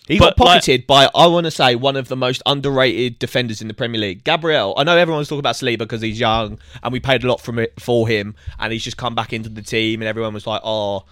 [0.08, 3.20] He But, got like- pocketed by, I want to say, one of the most underrated
[3.20, 4.24] defenders in the Premier League.
[4.24, 4.74] Gabriel.
[4.78, 7.60] I know everyone's talking about Saliba because he's young and we paid a lot from
[7.60, 10.62] it for him and he's just come back into the team and everyone was like,
[10.64, 11.04] oh,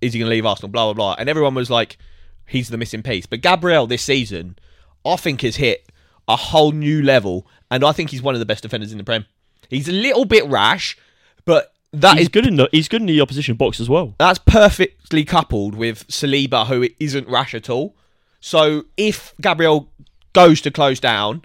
[0.00, 0.68] is he going to leave Arsenal?
[0.70, 1.16] Blah, blah, blah.
[1.16, 1.96] And everyone was like,
[2.48, 3.24] he's the missing piece.
[3.26, 4.56] But Gabriel this season,
[5.04, 5.88] I think, has hit
[6.26, 9.04] a whole new level and I think he's one of the best defenders in the
[9.04, 9.26] Prem.
[9.70, 10.98] He's a little bit rash,
[11.44, 14.14] but that He's is good in the he's good in the opposition box as well.
[14.18, 17.94] that's perfectly coupled with Saliba, who isn't rash at all.
[18.40, 19.90] So if Gabriel
[20.32, 21.42] goes to close down,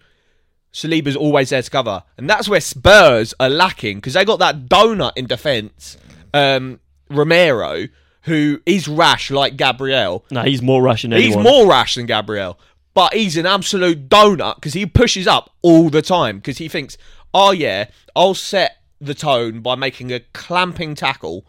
[0.73, 4.67] Saliba's always there to cover, and that's where Spurs are lacking because they got that
[4.67, 5.97] donut in defence,
[6.33, 7.87] um, Romero,
[8.23, 10.25] who is rash like Gabriel.
[10.29, 11.43] No, he's more rash than anyone.
[11.43, 12.59] He's more rash than Gabriel,
[12.93, 16.97] but he's an absolute donut because he pushes up all the time because he thinks,
[17.33, 17.85] oh yeah,
[18.15, 21.45] I'll set the tone by making a clamping tackle.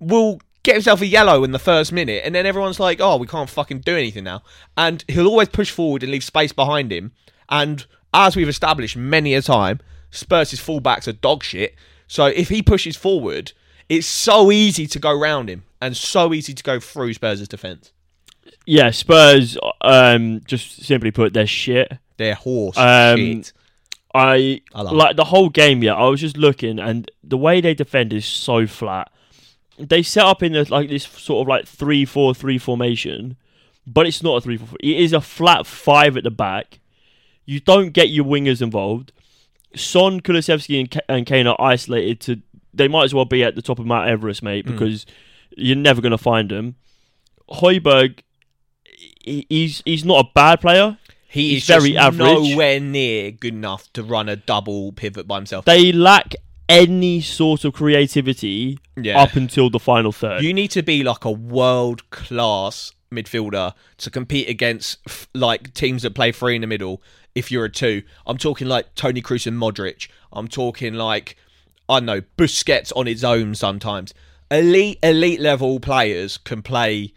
[0.00, 3.26] Will get himself a yellow in the first minute, and then everyone's like, oh, we
[3.26, 4.42] can't fucking do anything now.
[4.76, 7.12] And he'll always push forward and leave space behind him.
[7.48, 11.74] And as we've established many a time, Spurs' fullbacks are dog shit.
[12.06, 13.52] So if he pushes forward,
[13.88, 17.92] it's so easy to go round him and so easy to go through Spurs' defence.
[18.66, 19.56] yeah, Spurs.
[19.80, 21.92] Um, just simply put, they're shit.
[22.18, 23.52] They're horse Um, shit.
[24.18, 25.82] I, I like the whole game.
[25.82, 29.10] Yeah, I was just looking, and the way they defend is so flat.
[29.78, 33.36] They set up in this, like this sort of like three four three formation,
[33.86, 34.76] but it's not a three four.
[34.80, 36.80] It is a flat five at the back.
[37.46, 39.12] You don't get your wingers involved.
[39.74, 42.42] Son, Kulusevski, and, Ka- and Kane are isolated to.
[42.74, 44.72] They might as well be at the top of Mount Everest, mate, Hmm.
[44.72, 45.06] because
[45.56, 46.76] you're never going to find them.
[47.50, 48.20] Højbjerg,
[49.24, 50.98] he's he's not a bad player.
[51.28, 52.18] He he's is very average.
[52.50, 55.64] nowhere near good enough to run a double pivot by himself.
[55.66, 56.34] they lack
[56.68, 59.20] any sort of creativity Yeah.
[59.22, 60.42] up until the final third.
[60.42, 64.98] You need to be like a world class midfielder to compete against
[65.34, 67.02] like teams that play three in the middle.
[67.34, 70.08] If you're a two, I'm talking like Toni Kroos and Modric.
[70.32, 71.36] I'm talking like
[71.88, 73.54] I don't know Busquets on his own.
[73.54, 74.12] Sometimes
[74.50, 77.12] elite elite level players can play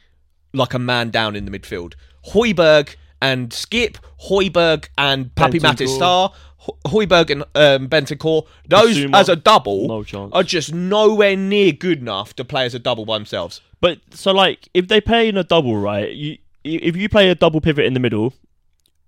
[0.53, 1.93] like a man down in the midfield.
[2.33, 3.97] Højbjerg and Skip,
[4.29, 5.59] Højbjerg and Papi.
[5.59, 8.45] Matistar, Ho- Højbjerg and um, Bentancur.
[8.67, 12.79] Those as a double No are just nowhere near good enough to play as a
[12.79, 13.61] double by themselves.
[13.79, 16.11] But so like if they play in a double, right?
[16.11, 18.33] You if you play a double pivot in the middle,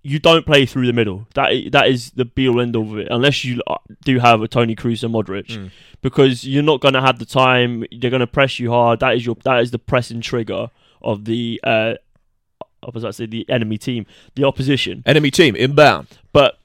[0.01, 1.27] you don't play through the middle.
[1.35, 3.07] That that is the be all end all of it.
[3.11, 5.67] Unless you uh, do have a Toni Kroos and Modric, Hmm.
[6.01, 7.85] because you're not going to have the time.
[7.91, 8.99] They're going to press you hard.
[9.01, 10.69] That is your that is the pressing trigger
[11.03, 11.59] of the.
[11.63, 11.93] uh
[12.83, 15.03] I to say the enemy team, the opposition.
[15.05, 16.07] Enemy team inbound.
[16.31, 16.59] But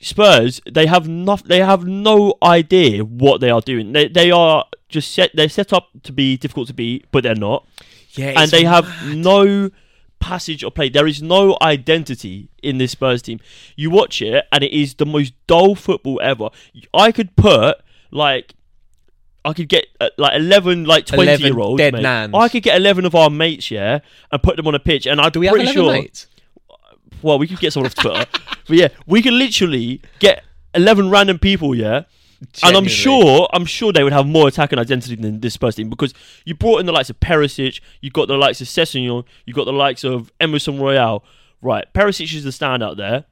[0.00, 3.92] Spurs, they have no, they have no idea what they are doing.
[3.92, 5.30] They they are just set.
[5.34, 7.66] They're set up to be difficult to beat, but they're not,
[8.10, 9.70] Yeah, and they have no
[10.18, 10.88] passage of play.
[10.88, 13.40] There is no identity in this Spurs team.
[13.76, 16.50] You watch it, and it is the most dull football ever.
[16.92, 17.78] I could put
[18.10, 18.54] like.
[19.44, 21.78] I could get uh, like eleven, like twenty 11 year olds.
[21.78, 22.02] dead mate.
[22.02, 22.34] nans.
[22.34, 24.00] I could get eleven of our mates, yeah,
[24.30, 25.06] and put them on a pitch.
[25.06, 26.26] And I'm Do we have pretty 11 sure mates?
[27.22, 28.26] well, we could get someone off Twitter,
[28.68, 32.02] but yeah, we could literally get eleven random people, yeah,
[32.62, 32.88] And I'm Genuinely.
[32.88, 36.80] sure, I'm sure they would have more attacking identity than this team because you brought
[36.80, 40.04] in the likes of Perisic, you got the likes of Sessegnon, you got the likes
[40.04, 41.24] of Emerson Royal.
[41.60, 43.24] Right, Perisic is the standout there.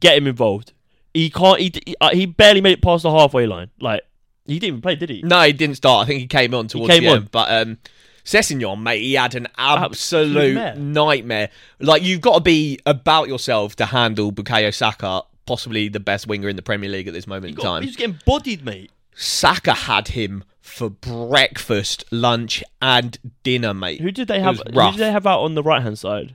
[0.00, 0.72] Get him involved.
[1.12, 1.60] He can't.
[1.60, 3.70] He he, uh, he barely made it past the halfway line.
[3.78, 4.00] Like
[4.46, 5.22] he didn't even play, did he?
[5.22, 6.04] No, he didn't start.
[6.04, 7.16] I think he came on towards came the on.
[7.18, 7.30] end.
[7.30, 7.78] But um,
[8.24, 11.50] Sessegnon, mate, he had an Absolute absolute nightmare.
[11.78, 16.48] Like you've got to be about yourself to handle Bukayo Saka, possibly the best winger
[16.48, 17.82] in the Premier League at this moment He, in time.
[17.82, 18.90] he was getting bodied, mate.
[19.14, 24.00] Saka had him for breakfast, lunch, and dinner, mate.
[24.00, 24.58] Who did they have?
[24.58, 26.34] Who did they have out on the right hand side?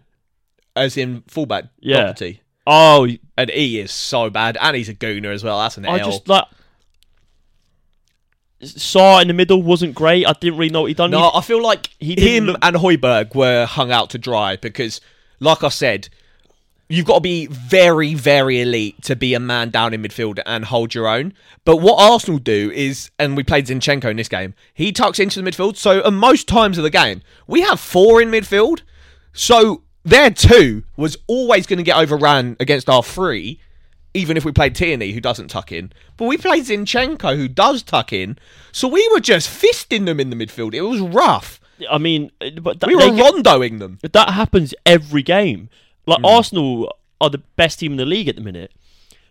[0.75, 2.03] As in fullback, Yeah.
[2.03, 2.41] Doherty.
[2.67, 5.59] Oh, And he is so bad, and he's a gooner as well.
[5.59, 6.05] That's an I L.
[6.11, 6.45] just like
[8.61, 10.25] saw in the middle wasn't great.
[10.25, 11.11] I didn't really know what he done.
[11.11, 15.01] No, I feel like he him look- and Højbjerg were hung out to dry because,
[15.39, 16.09] like I said,
[16.89, 20.65] you've got to be very, very elite to be a man down in midfield and
[20.65, 21.33] hold your own.
[21.63, 25.41] But what Arsenal do is, and we played Zinchenko in this game, he tucks into
[25.41, 25.77] the midfield.
[25.77, 28.81] So, at most times of the game, we have four in midfield.
[29.33, 33.59] So, their two was always going to get overran against our three,
[34.13, 35.91] even if we played Tierney, who doesn't tuck in.
[36.17, 38.37] But we played Zinchenko, who does tuck in.
[38.71, 40.73] So, we were just fisting them in the midfield.
[40.73, 41.59] It was rough.
[41.89, 43.99] I mean, uh, but that, We were rondoing them.
[44.01, 45.69] that happens every game.
[46.05, 48.71] Like Arsenal are the best team in the league at the minute.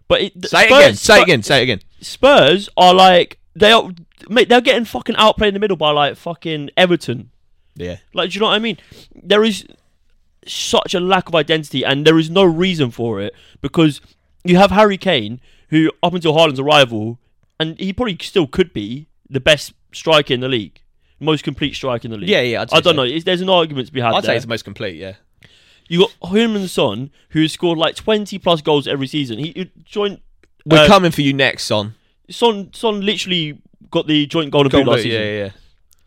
[0.06, 0.94] But it, Say it Spurs- again.
[0.94, 1.42] Say it again.
[1.42, 1.80] Say it again.
[2.00, 3.90] Spurs are like they are,
[4.30, 4.48] mate.
[4.48, 7.30] They're getting fucking outplayed in the middle by like fucking Everton.
[7.74, 7.96] Yeah.
[8.14, 8.78] Like, do you know what I mean?
[9.14, 9.66] There is
[10.46, 14.00] such a lack of identity, and there is no reason for it because
[14.48, 17.18] you have Harry Kane, who up until Haaland's arrival,
[17.60, 20.80] and he probably still could be the best striker in the league,
[21.20, 22.28] most complete striker in the league.
[22.28, 23.04] Yeah, yeah, I'd say I don't so.
[23.04, 23.18] know.
[23.20, 24.30] There's an argument to be had I'd there.
[24.30, 24.96] say it's the most complete.
[24.96, 25.14] Yeah.
[25.88, 29.38] You got Heung-Min Son, who has scored like 20 plus goals every season.
[29.38, 30.20] He, he joined.
[30.66, 31.94] We're uh, coming for you next, son.
[32.30, 35.20] Son, Son literally got the joint golden Go boot last season.
[35.22, 35.50] yeah, yeah.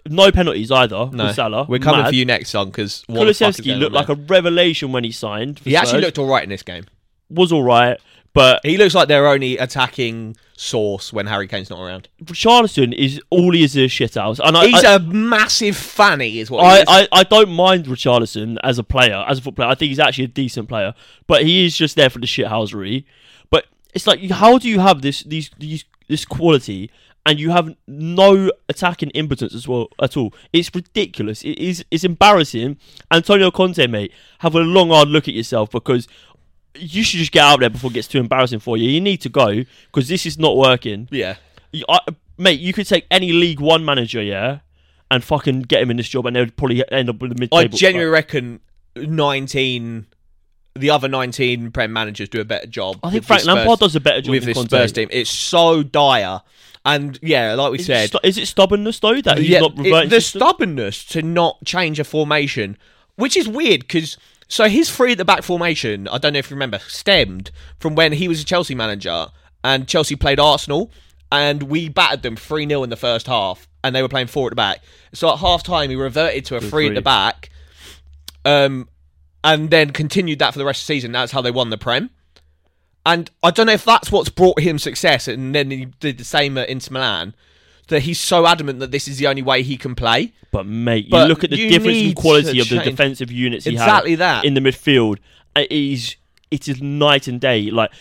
[0.07, 1.65] No penalties either No, Salah.
[1.67, 2.09] we're coming Mad.
[2.09, 2.67] for you next, son.
[2.69, 5.59] Because Kulusevski looked like a revelation when he signed.
[5.63, 6.85] He actually looked all right in this game.
[7.29, 7.99] was all right,
[8.33, 12.07] but He looks like their only attacking source when Harry Kane's not around.
[12.23, 15.75] Richarlison is all he is is a shit house, and I, He's I, a massive
[15.75, 16.85] fanny, is what I, he is.
[16.87, 19.69] I, I don't mind Richarlison as a player, as a footballer.
[19.71, 20.93] I think he's actually a decent player,
[21.27, 23.05] but he is just there for the shithousery.
[23.49, 26.91] But it's like, how do you have this these these this quality
[27.23, 30.33] and you have no attacking impotence as well at all?
[30.53, 31.43] It's ridiculous.
[31.43, 32.77] It is it's embarrassing.
[33.11, 36.07] Antonio Conte, mate, have a long hard look at yourself because
[36.75, 38.89] you should just get out there before it gets too embarrassing for you.
[38.89, 41.07] You need to go because this is not working.
[41.11, 41.35] yeah.
[41.71, 41.99] You- I,
[42.37, 44.59] mate, you could take any League One manager, yeah,
[45.09, 47.35] and fucking get him in this job, and they would probably end up with a
[47.35, 47.55] mid-table.
[47.63, 48.59] I genuinely reckon
[48.95, 50.05] 19,
[50.75, 52.99] the other 19 Prem managers do a better job.
[53.03, 54.67] I think Frank Spurs- Lampard does a better job with this Conte.
[54.69, 55.07] Spurs team.
[55.11, 56.41] It's so dire.
[56.83, 59.59] And yeah, like we Is, said, it, stu- is it stubbornness though that he's yeah,
[59.59, 60.09] not it- reverting?
[60.09, 60.39] the system?
[60.39, 62.77] stubbornness to not change a formation,
[63.17, 64.17] which is weird because
[64.51, 67.95] so his three at the back formation, I don't know if you remember, stemmed from
[67.95, 69.27] when he was a Chelsea manager
[69.63, 70.91] and Chelsea played Arsenal
[71.31, 74.47] and we battered them 3 0 in the first half and they were playing four
[74.47, 74.83] at the back.
[75.13, 77.49] So at half time, he reverted to a three at the back
[78.43, 78.89] um,
[79.41, 81.13] and then continued that for the rest of the season.
[81.13, 82.09] That's how they won the Prem.
[83.05, 86.25] And I don't know if that's what's brought him success, and then he did the
[86.25, 87.35] same at Inter Milan.
[87.91, 90.33] That he's so adamant that this is the only way he can play.
[90.51, 93.71] But mate, you But look at the difference in quality of the defensive units he
[93.73, 94.45] Exactly had that.
[94.45, 95.17] in the midfield.
[95.55, 96.15] It is
[96.49, 97.69] it is night and day.
[97.69, 97.91] Like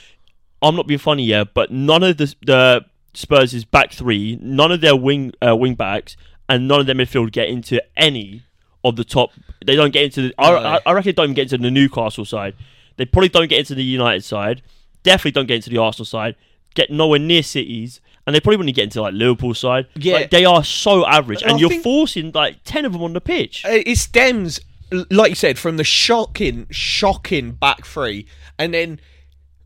[0.62, 4.80] I'm not being funny here, but none of the the Spurs' back three, none of
[4.80, 6.16] their wing uh, wing backs,
[6.48, 8.42] and none of their midfield get into any
[8.84, 9.30] of the top.
[9.64, 10.22] They don't get into.
[10.22, 10.56] The, I, No.
[10.56, 12.54] I, I reckon they don't even get into the Newcastle side.
[12.96, 14.62] They probably don't get into the United side.
[15.02, 16.36] Definitely don't get into the Arsenal side.
[16.74, 18.00] Get nowhere near Cities.
[18.26, 19.86] And they probably wouldn't get into like Liverpool side.
[19.96, 20.14] Yeah.
[20.14, 23.20] Like, they are so average, And I you're forcing like ten of them on the
[23.20, 23.64] pitch.
[23.64, 24.60] Uh, It stems,
[25.10, 28.26] like you said, from the shocking, shocking back three,
[28.58, 29.00] and then,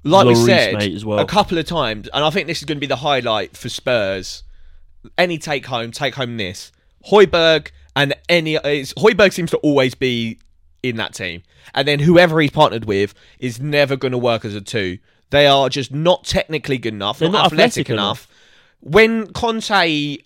[0.03, 1.19] like we said, mate, as well.
[1.19, 3.69] a couple of times, and I think this is going to be the highlight for
[3.69, 4.45] Spurs.
[5.19, 6.73] Any take home, take home this
[7.11, 8.55] Højbjerg and any.
[8.55, 10.39] It's, Højbjerg seems to always be
[10.83, 11.43] in that team,
[11.75, 14.99] and then whoever he's partnered with is never going to work as a two.
[15.31, 18.29] They are just not technically good enough, not, not athletic, athletic enough.
[18.85, 20.19] When Conte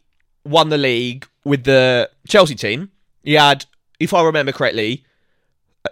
[0.44, 2.90] won the league with the Chelsea team,
[3.22, 3.66] he had,
[4.00, 5.04] if I remember correctly,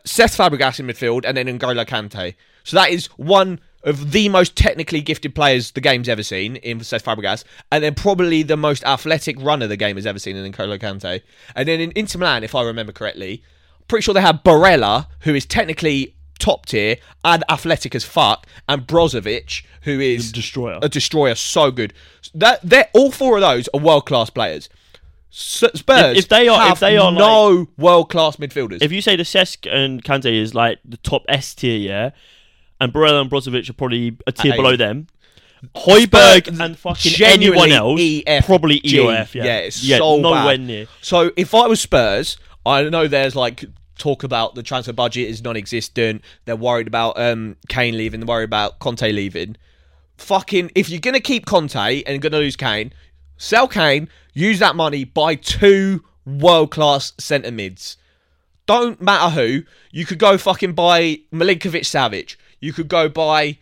[0.05, 2.35] Cesc Fabregas in midfield and then N'Golo Kante.
[2.64, 6.81] So that is one of the most technically gifted players the game's ever seen in
[6.81, 10.52] Cesc Fabregas, and then probably the most athletic runner the game has ever seen in
[10.52, 11.22] N'Golo Kante.
[11.55, 13.44] And then in Inter Milan, if I remember correctly,
[13.87, 18.87] pretty sure they have Barella, who is technically top tier and athletic as fuck, and
[18.87, 20.79] Brozovic, who is a Destroyer.
[20.83, 21.92] a destroyer, so good.
[22.35, 24.68] That they're all four of those are world class players.
[25.31, 25.72] Spurs,
[26.12, 28.79] If- if they are- if they are, no world class midfielders.
[28.81, 32.11] if you say the Cesc and Kante is like the top S tier, yeah,
[32.81, 35.09] and Barella and Brozovic are probably a tier below them.
[35.75, 38.99] Højbjerg Spurs- and fucking anyone else E, F, probably E G.
[39.01, 39.35] or F.
[39.35, 40.61] Yeah, Yeah, it's so nowhere bad.
[40.61, 40.87] near.
[41.01, 43.64] So if I was Spurs, I know there's like
[43.96, 46.22] talk about the transfer budget is non-existent.
[46.44, 48.20] They're worried about um, Kane leaving.
[48.20, 49.56] They're worried about Conte leaving.
[50.18, 52.92] Fucking, if you're gonna keep Conte and gonna lose Kane,
[53.37, 54.09] sell Kane.
[54.32, 57.96] Use that money buy two world-class centre mids.
[58.66, 59.62] Don't matter who.
[59.92, 62.37] You could go fucking buy Milinkovic Savic.
[62.61, 63.59] You could go buy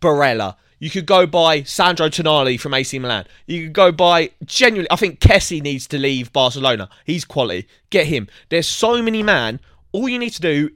[0.00, 0.56] Barella.
[0.80, 3.26] You could go buy Sandro Tonali from AC Milan.
[3.46, 4.90] You could go buy genuinely.
[4.90, 6.88] I think Kessie needs to leave Barcelona.
[7.04, 7.66] He's quality.
[7.90, 8.28] Get him.
[8.48, 9.60] There's so many man.
[9.92, 10.70] All you need to do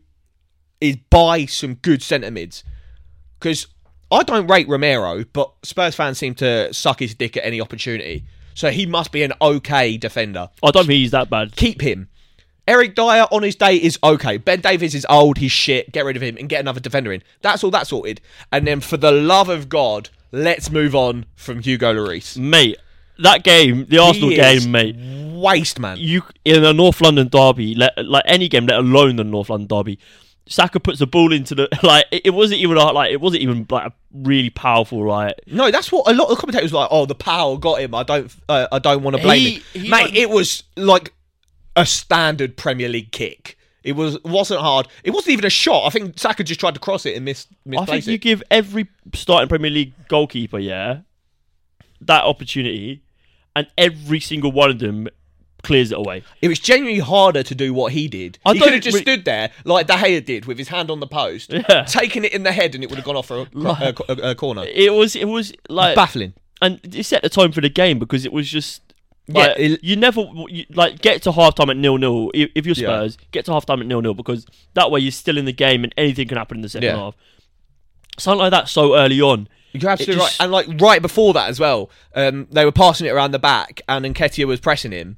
[0.81, 2.65] is buy some good centre mids.
[3.39, 3.67] Because
[4.11, 8.25] I don't rate Romero, but Spurs fans seem to suck his dick at any opportunity.
[8.55, 11.57] So he must be an okay defender I don't think he's that bad.
[11.57, 12.09] keep him.
[12.69, 14.37] Eric Dier on his day is okay.
[14.37, 15.91] Ben Davies is old, he's shit.
[15.91, 17.23] Get rid of him and get another defender in.
[17.41, 18.21] That's all that sorted.
[18.53, 22.39] And then for the love of God, let's move on from Hugo Lloris.
[22.39, 22.79] Mate,
[23.23, 24.97] that game, the Arsenal game, mate.
[25.35, 25.97] Waste man.
[25.99, 29.67] You in a North London derby, let, like any game, let alone the North London
[29.67, 29.99] derby.
[30.47, 32.07] Saka puts the ball into the like.
[32.11, 35.35] It, it wasn't even a- like it wasn't even like a really powerful like.
[35.47, 36.89] No, that's what a lot of the commentators were like.
[36.93, 37.95] Oh, the power got him.
[37.95, 38.33] I don't.
[38.49, 39.91] Uh, I don't want to blame He- him, he mate.
[40.07, 41.13] like- it was like
[41.77, 43.57] a standard Premier League kick.
[43.85, 44.87] It was wasn't hard.
[45.03, 45.87] It wasn't even a shot.
[45.87, 48.21] I think Saka just tried to cross it and miss I think you it.
[48.21, 51.01] give every starting Premier League goalkeeper, yeah,
[52.01, 53.03] that opportunity,
[53.57, 55.09] and every single one of them
[55.63, 56.25] clears it away.
[56.41, 58.39] It was genuinely harder to do what he did.
[58.45, 60.91] I he could have just re- stood there like De Gea did with his hand
[60.91, 61.85] on the post, Yeah.
[61.85, 64.31] taking it in the head, and it would have gone off for a, a, a-
[64.31, 64.65] a corner.
[64.67, 66.33] It was it was like Baffling.
[66.61, 68.83] and it set the tone for the game because it was just
[69.29, 72.67] Yeah, it- you never you, like get to half time at nil nil if, if
[72.67, 72.89] you're Yeah.
[73.07, 75.53] Spurs get to half time at nil nil because that way you're still in the
[75.53, 76.97] game and anything can happen in the second Yeah.
[76.97, 77.15] half.
[78.19, 79.49] Something like that so early on.
[79.73, 80.45] You're absolutely just- right.
[80.45, 83.81] And like right before that as well, um, they were passing it around the back,
[83.89, 85.17] and Nketiah was pressing him,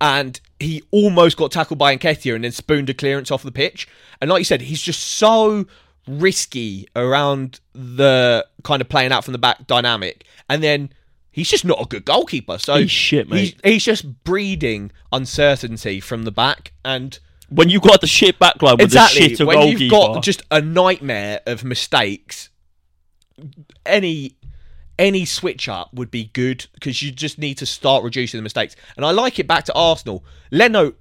[0.00, 3.86] and he almost got tackled by Nketiah, and then spooned a clearance off the pitch.
[4.20, 5.66] And like you said, he's just so
[6.06, 10.90] risky around the kind of playing out from the back dynamic, and then.
[11.30, 13.40] He's just not a good goalkeeper, so He's shit, mate.
[13.40, 18.74] He's, he's just breeding uncertainty from the back, and When you've got the shit backline
[18.74, 22.50] with exactly the shit when goalkeeper, you've got just a nightmare of mistakes
[23.84, 24.36] any
[24.96, 28.76] any switch up would be good because you just need to start reducing the mistakes.
[28.96, 30.24] And i like it back to arsenal.
[30.52, 30.94] Leno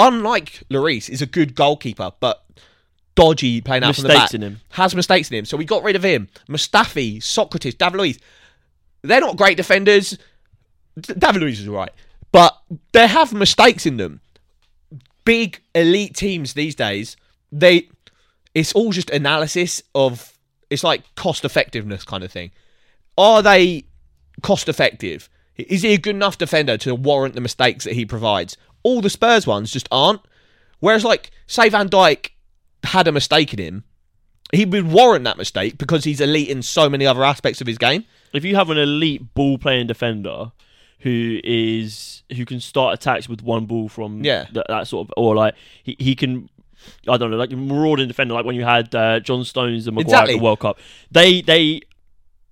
[0.00, 2.44] unlike Lloris, is a good goalkeeper but
[3.14, 4.34] dodgy playing out from the back.
[4.34, 4.60] in him.
[4.70, 5.44] has mistakes in him.
[5.44, 6.28] So we got rid of him.
[6.48, 8.18] Mustafi Sokratis david luiz.
[9.02, 10.18] They're not great defenders.
[10.98, 11.92] David luiz is all right.
[12.32, 12.58] But
[12.92, 14.20] they have mistakes in them.
[15.24, 17.16] Big elite teams these days,
[17.52, 17.88] they
[18.54, 20.29] it's all just analysis of
[20.70, 22.50] it's like cost effectiveness kind of thing.
[23.18, 23.84] Are they
[24.42, 25.28] cost effective?
[25.56, 28.56] Is he a good enough defender to warrant the mistakes that he provides?
[28.82, 30.20] All the Spurs ones just aren't.
[30.78, 32.30] Whereas like say Van Dijk
[32.84, 33.84] had a mistake in him,
[34.52, 37.76] he would warrant that mistake because he's elite in so many other aspects of his
[37.78, 38.04] game.
[38.32, 40.52] if you have an elite ball playing defender
[41.00, 44.46] who is who can start attacks with one ball from Yeah.
[44.52, 46.48] that, that sort of or like he, he can
[47.08, 50.14] I don't know like marauding defender like when you had uh, John Stones and Maguire
[50.14, 50.34] Exactly.
[50.34, 50.78] at the World Cup
[51.10, 51.80] they they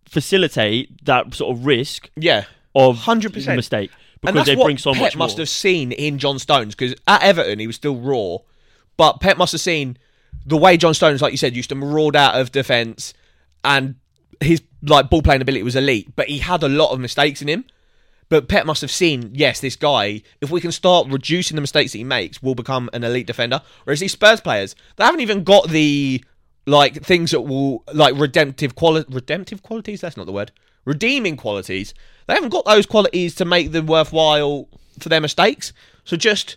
[0.06, 2.44] facilitate that sort of risk Yeah.
[2.74, 3.56] of 100%.
[3.56, 5.42] mistake and because that's they what bring so Pep much must more.
[5.42, 8.38] have seen in John Stones because at Everton he was still raw,
[8.96, 9.96] but Pep must have seen
[10.44, 13.12] the way John Stones, like you said, used to maraud out of defence,
[13.64, 13.94] and
[14.40, 17.48] his like ball playing ability was elite, but he had a lot of mistakes in
[17.48, 17.64] him.
[18.28, 21.92] But Pep must have seen, yes, this guy, if we can start reducing the mistakes
[21.92, 23.62] that he makes, will become an elite defender.
[23.84, 26.22] Whereas these Spurs players, they haven't even got the
[26.66, 30.52] like things that will like redemptive quality redemptive qualities, that's not the word.
[30.84, 31.94] Redeeming qualities.
[32.26, 35.72] They haven't got those qualities to make them worthwhile for their mistakes.
[36.04, 36.56] So just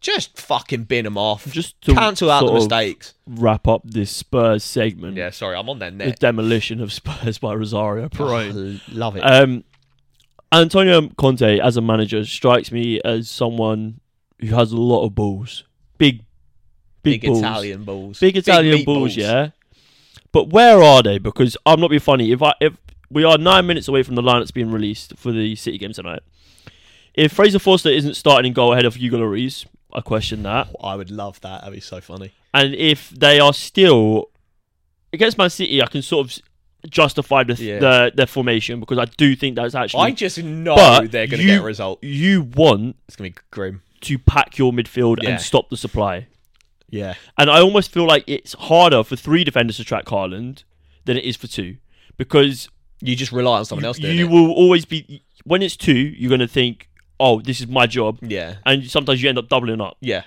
[0.00, 1.50] just fucking bin them off.
[1.52, 3.14] Just to cancel out the mistakes.
[3.26, 7.54] wrap up this Spurs segment Yeah, sorry, I'm on their the demolition of Spurs by
[7.54, 8.80] Rosario Perone.
[8.80, 9.20] Oh, love it.
[9.20, 9.64] Um,
[10.52, 14.00] Antonio Conte as a manager strikes me as someone
[14.40, 15.64] who has a lot of balls,
[15.98, 16.24] big,
[17.02, 18.18] big, big balls, Italian balls.
[18.18, 19.50] big Italian meat balls, yeah.
[20.32, 21.18] But where are they?
[21.18, 22.32] Because I'm not being funny.
[22.32, 22.76] If I if
[23.10, 25.92] we are nine minutes away from the line that's being released for the City game
[25.92, 26.22] tonight,
[27.14, 30.68] if Fraser Forster isn't starting in goal ahead of Hugo Lloris, I question that.
[30.78, 31.60] Oh, I would love that.
[31.60, 32.32] That'd be so funny.
[32.54, 34.30] And if they are still
[35.12, 36.38] against Man City, I can sort of
[36.88, 37.78] justify the, Yeah.
[37.78, 41.40] the their formation because I do think that's actually I just know But they're going
[41.40, 42.02] to get a result.
[42.02, 43.82] you want It's going to be grim.
[44.02, 45.30] to pack your midfield Yeah.
[45.30, 46.26] and stop the supply.
[46.88, 47.14] Yeah.
[47.38, 50.64] And I almost feel like it's harder for three defenders to track Haaland
[51.04, 51.76] than it is for two
[52.16, 52.68] because
[53.02, 54.30] You just rely on someone you, else you it.
[54.30, 58.18] will always be when it's two, you're going to think, "Oh, this is my job,"
[58.20, 58.56] Yeah.
[58.66, 59.96] and sometimes you end up doubling up.
[60.02, 60.24] Yeah.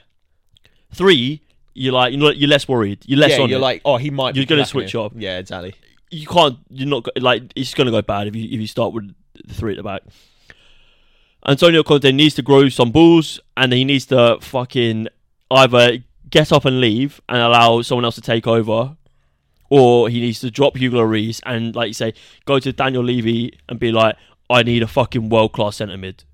[0.93, 1.41] Three,
[1.75, 2.99] you're like you're, less worried.
[3.05, 3.61] You're less yeah, on you're it.
[3.61, 4.35] like, oh, he might.
[4.35, 5.01] You're be gonna switch him.
[5.01, 5.11] up.
[5.15, 5.73] Yeah, exactly.
[6.13, 6.57] You can't.
[6.69, 9.13] You're not like it's going to go bad if you if you start with
[9.45, 10.03] the three at the back.
[11.45, 15.07] Antonio Conte needs to grow some balls, and he needs to fucking
[15.51, 15.97] either
[16.29, 18.95] get up and leave and allow someone else to take over,
[19.69, 22.13] or he needs to drop Hugo Lloris and, like you say,
[22.45, 24.15] go to Daniel Levy and be like,
[24.49, 26.23] "I need a fucking world class centre mid."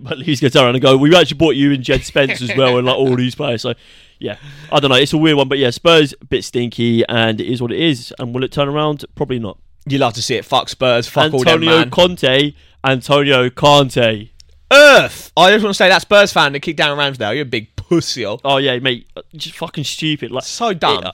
[0.00, 2.56] But Levy's to turn around and go, "We actually bought you and Jed Spence as
[2.56, 3.74] well, and like all these players." So,
[4.22, 4.36] yeah,
[4.70, 4.96] I don't know.
[4.96, 7.80] It's a weird one, but yeah, Spurs a bit stinky, and it is what it
[7.80, 8.14] is.
[8.18, 9.04] And will it turn around?
[9.14, 9.58] Probably not.
[9.86, 10.44] You love to see it.
[10.44, 11.08] Fuck Spurs.
[11.08, 11.90] Fuck all them Antonio man.
[11.90, 12.54] Conte,
[12.84, 14.28] Antonio Conte.
[14.72, 15.32] Earth.
[15.36, 17.34] I just want to say that Spurs fan that kicked down Ramsdale.
[17.34, 18.24] You're a big pussy.
[18.24, 18.38] oh.
[18.44, 19.06] Oh yeah, mate,
[19.36, 20.30] just fucking stupid.
[20.30, 20.98] Like, So dumb.
[20.98, 21.12] it- uh,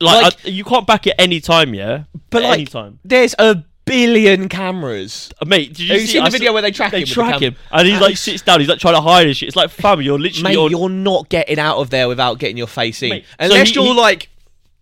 [0.00, 2.04] like, Like- I- you can't back it any time, yeah.
[2.30, 5.32] But, At like, any time, There's a billion cameras.
[5.40, 5.68] Uh, mate.
[5.74, 7.02] Did you Have you see seen I the video where they track They him?
[7.02, 8.60] with the track cam- him, and he like sits down.
[8.60, 9.48] He's like trying to hide his shit.
[9.48, 10.70] It's like, fam, you're literally Mate, on.
[10.70, 13.10] you're not getting out of there without getting your face in.
[13.10, 14.28] Mate, so Unless he- you're he- like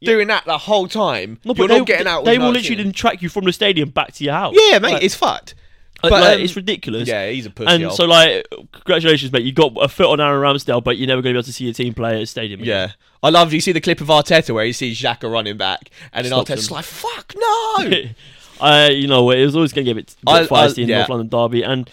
[0.02, 1.38] doing that the whole time.
[1.44, 2.24] No, you're they, not getting out.
[2.24, 4.54] They without will literally then track you from the stadium back to your house.
[4.57, 5.54] Yeah, mate, Like- it's fucked.
[6.02, 7.09] Like, But, like, um, it's ridiculous.
[7.09, 7.70] Yeah, he's a pussy.
[7.72, 9.44] And so, like, congratulations, mate.
[9.44, 11.52] You got a foot on Aaron Ramsdale, but you're never going to be able to
[11.54, 12.61] see your team play at a stadium.
[12.61, 12.88] again.
[12.90, 12.92] yeah,
[13.22, 13.54] I love.
[13.54, 16.50] You see the clip of Arteta where he sees Xhaka running back, and then Stops
[16.50, 16.74] Arteta's him.
[16.74, 17.86] like, "Fuck no!"
[18.61, 20.88] I, you know, it was always going to get a bit, I- I- feisty in
[20.88, 20.98] yeah.
[20.98, 21.90] North London derby, and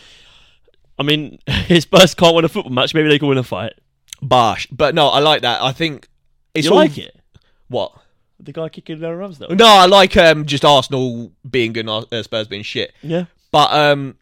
[0.97, 2.93] I mean, his Spurs can't win a football match.
[2.93, 3.73] Maybe they can win a fight.
[4.21, 4.67] Bosh.
[4.71, 5.61] But no, I like that.
[5.61, 6.07] I think
[6.53, 7.15] it's you all like it?
[7.67, 7.91] what.
[8.39, 9.53] The guy kicking Aaron though?
[9.53, 12.93] No, I like um, just Arsenal being good and uh, Spurs being shit.
[13.01, 14.15] Yeah, But um,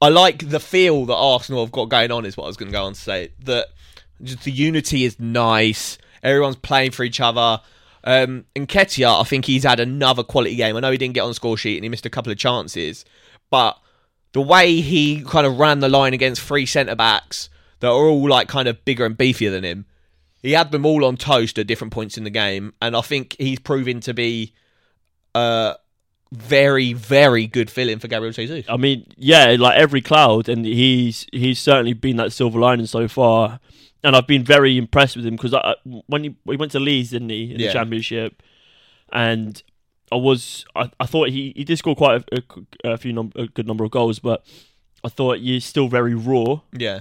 [0.00, 2.26] I like the feel that Arsenal have got going on.
[2.26, 3.30] Is what I was going to go on to say.
[3.44, 3.68] That
[4.22, 5.96] just the unity is nice.
[6.22, 7.60] Everyone's playing for each other.
[8.04, 10.76] Um, Nketiah, I think he's had another quality game.
[10.76, 12.38] I know he didn't get on the score sheet and he missed a couple of
[12.38, 13.04] chances,
[13.50, 13.78] but
[14.32, 17.48] the way he kind of ran the line against three centre backs
[17.80, 19.86] that are all like kind of bigger and beefier than him,
[20.42, 23.36] he had them all on toast at different points in the game, and I think
[23.38, 24.52] he's proven to be
[25.34, 25.76] a
[26.32, 28.64] very, very good filling for Gabriel Jesus.
[28.68, 33.06] I mean, yeah, like every cloud, and he's he's certainly been that silver lining so
[33.06, 33.60] far.
[34.04, 35.54] And I've been very impressed with him because
[36.06, 37.68] when he, he went to Leeds, didn't he, in Yeah.
[37.68, 38.42] the Championship,
[39.12, 39.62] and
[40.10, 42.42] I was I, I thought he, he did score quite a,
[42.84, 44.44] a, a few num- a good number of goals, but
[45.04, 46.60] I thought he's still very raw.
[46.76, 47.00] Yeah,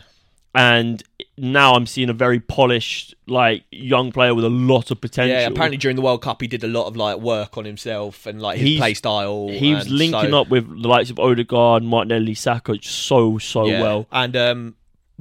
[0.56, 1.02] And
[1.38, 5.36] now I'm seeing a very polished, like young player with a lot of potential.
[5.36, 5.48] yeah.
[5.48, 8.42] Apparently during the World Cup, he did a lot of like work on himself and
[8.42, 9.48] like his He's- play style.
[9.50, 13.82] he was linking so- up with the likes of Odegaard, Martinelli, Saka so so Yeah.
[13.82, 14.08] well.
[14.12, 14.76] And um,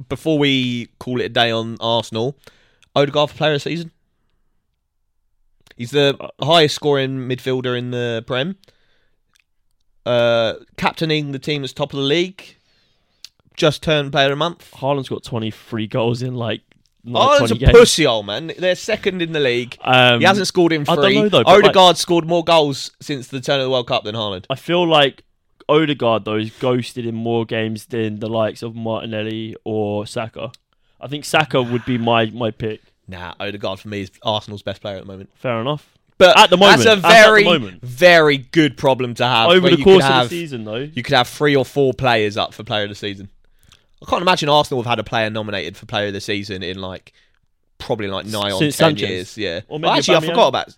[0.09, 2.37] before we call it a day on Arsenal,
[2.95, 3.91] Odegaard for Player of the Season.
[5.77, 8.55] He's the Uh, highest scoring midfielder in the Prem.
[10.05, 12.55] Uh, captaining the team that's top of the league.
[13.55, 14.71] Just turned Player of the Month.
[14.73, 16.61] Haaland's got 23 goals in like
[17.13, 17.71] Oh, it's a games.
[17.71, 18.53] pussy old man.
[18.59, 19.75] They're second in the league.
[19.81, 21.13] Um, he hasn't scored in I three.
[21.15, 23.87] don't know, though, but, like- Odegaard scored more goals since the turn of the World
[23.87, 24.45] Cup than Haaland.
[24.51, 25.23] I feel like
[25.69, 30.51] Odegaard though is ghosted in more games than the likes of Martinelli or Saka.
[30.99, 32.81] I think Saka would be my my pick.
[33.07, 35.29] Nah, Odegaard for me is Arsenal's best player at the moment.
[35.35, 35.87] Fair enough.
[36.17, 37.81] But At the moment, that's a as at the very, moment.
[37.81, 39.49] very good problem to have.
[39.49, 41.93] Over the course could of have, the season though, you could have three or four
[41.95, 43.27] players up for Player of the Season.
[44.03, 46.79] I can't imagine Arsenal have had a player nominated for Player of the Season in
[46.79, 47.11] like
[47.79, 49.09] probably like nine or ten Sanchez.
[49.09, 49.37] years.
[49.37, 49.61] Yeah.
[49.67, 50.75] Or Well, actually, I forgot about.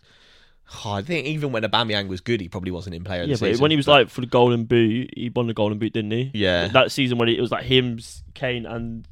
[0.85, 3.35] Oh, I think even when Aubameyang was good, he probably wasn't in Player of yeah,
[3.35, 3.61] the but Season.
[3.61, 6.11] when he was but- like for the Golden Boot, he won the Golden Boot, didn't
[6.11, 6.31] he?
[6.33, 6.67] Yeah.
[6.67, 7.99] That season when it was like him,
[8.33, 9.07] Kane, and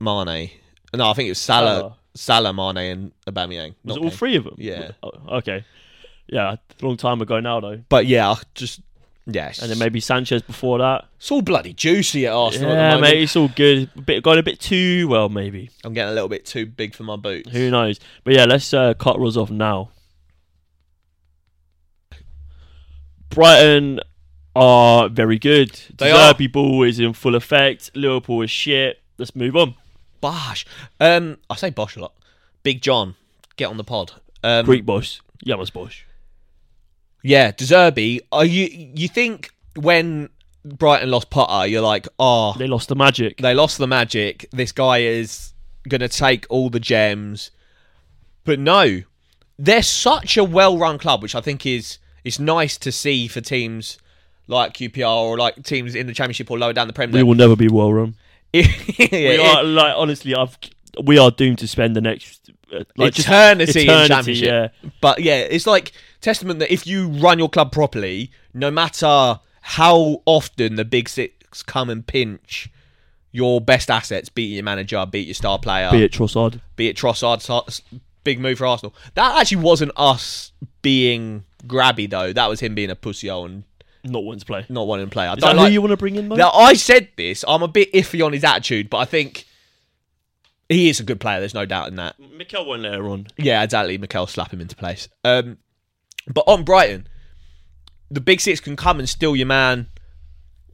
[0.00, 0.50] Mane.
[0.94, 2.52] No, I think it was Salah, Salah.
[2.52, 3.74] Salah, Mane, and Aubameyang.
[3.84, 4.18] was it all Kane.
[4.18, 4.54] three of them?
[4.58, 4.92] Yeah.
[5.02, 5.64] Oh, okay.
[6.26, 7.80] Yeah, long time ago now though.
[7.88, 8.80] But yeah, just
[9.26, 11.04] it's, And then maybe Sanchez before that.
[11.18, 12.70] it's all bloody juicy at Arsenal.
[12.70, 13.12] at the yeah, moment.
[13.14, 13.90] mate, it's all good.
[13.96, 15.70] A bit going a bit too well, maybe.
[15.84, 17.50] I'm getting a little bit too big for my boots.
[17.50, 17.98] Who knows?
[18.24, 19.90] But yeah, let's uh, cut Roz off now.
[23.30, 24.00] Brighton
[24.56, 25.70] are very good.
[25.96, 26.10] They.
[26.10, 27.90] Derby ball is in full effect.
[27.94, 29.00] Liverpool is shit.
[29.18, 29.74] Let's move on.
[30.20, 30.66] Bosh.
[31.00, 32.12] Um, I say Bosh a lot.
[32.62, 33.14] Big John,
[33.56, 34.12] get on the pod.
[34.42, 35.20] Um, Greek boss.
[35.46, 35.94] Yamas boss.
[37.22, 38.20] Yeah, De Zerbi.
[38.32, 40.28] Are you you think when
[40.64, 43.38] Brighton lost Potter, you're like, oh, They lost the magic.
[43.38, 44.48] they lost the magic.
[44.52, 45.52] This guy is
[45.88, 47.50] gonna take all the gems.
[48.44, 49.02] But no,
[49.58, 51.98] they're such a well-run club, which I think is
[52.28, 53.98] is nice to see for teams
[54.46, 57.34] like QPR or like teams in the Championship or lower down the Premier We will
[57.34, 58.14] never be well run.
[58.52, 58.66] Yeah,
[59.10, 60.56] We are like honestly, I've
[61.02, 64.46] we are doomed to spend the next uh, like just eternity, in Championship.
[64.46, 64.90] yeah.
[65.00, 70.22] But yeah, it's like testament that if you run your club properly, no matter how
[70.26, 72.70] often the big six come and pinch
[73.32, 76.60] your best assets, beat your manager, beat your star player, Be it Trossard.
[76.76, 77.66] be it Trossard, so-
[78.24, 78.94] big move for Arsenal.
[79.14, 80.52] That actually wasn't us
[80.82, 82.32] being grabby though.
[82.32, 83.64] That was him being a pussy and
[84.04, 84.66] Not wanting to play.
[84.68, 85.26] not wanting to play.
[85.26, 85.68] I Is don't that like.
[85.68, 86.36] who you want to bring in, though?
[86.36, 87.44] now I said this.
[87.46, 89.44] I'm a bit iffy on his attitude, but I think
[90.68, 91.40] he is a good player.
[91.40, 92.16] There's no doubt in that.
[92.18, 93.26] Mikel won't let her on.
[93.36, 93.96] Yeah, exactly.
[93.98, 95.08] Mikel slap him into place.
[95.24, 95.58] Um,
[96.32, 97.08] but on Brighton,
[98.10, 99.88] the big six can come and steal your man.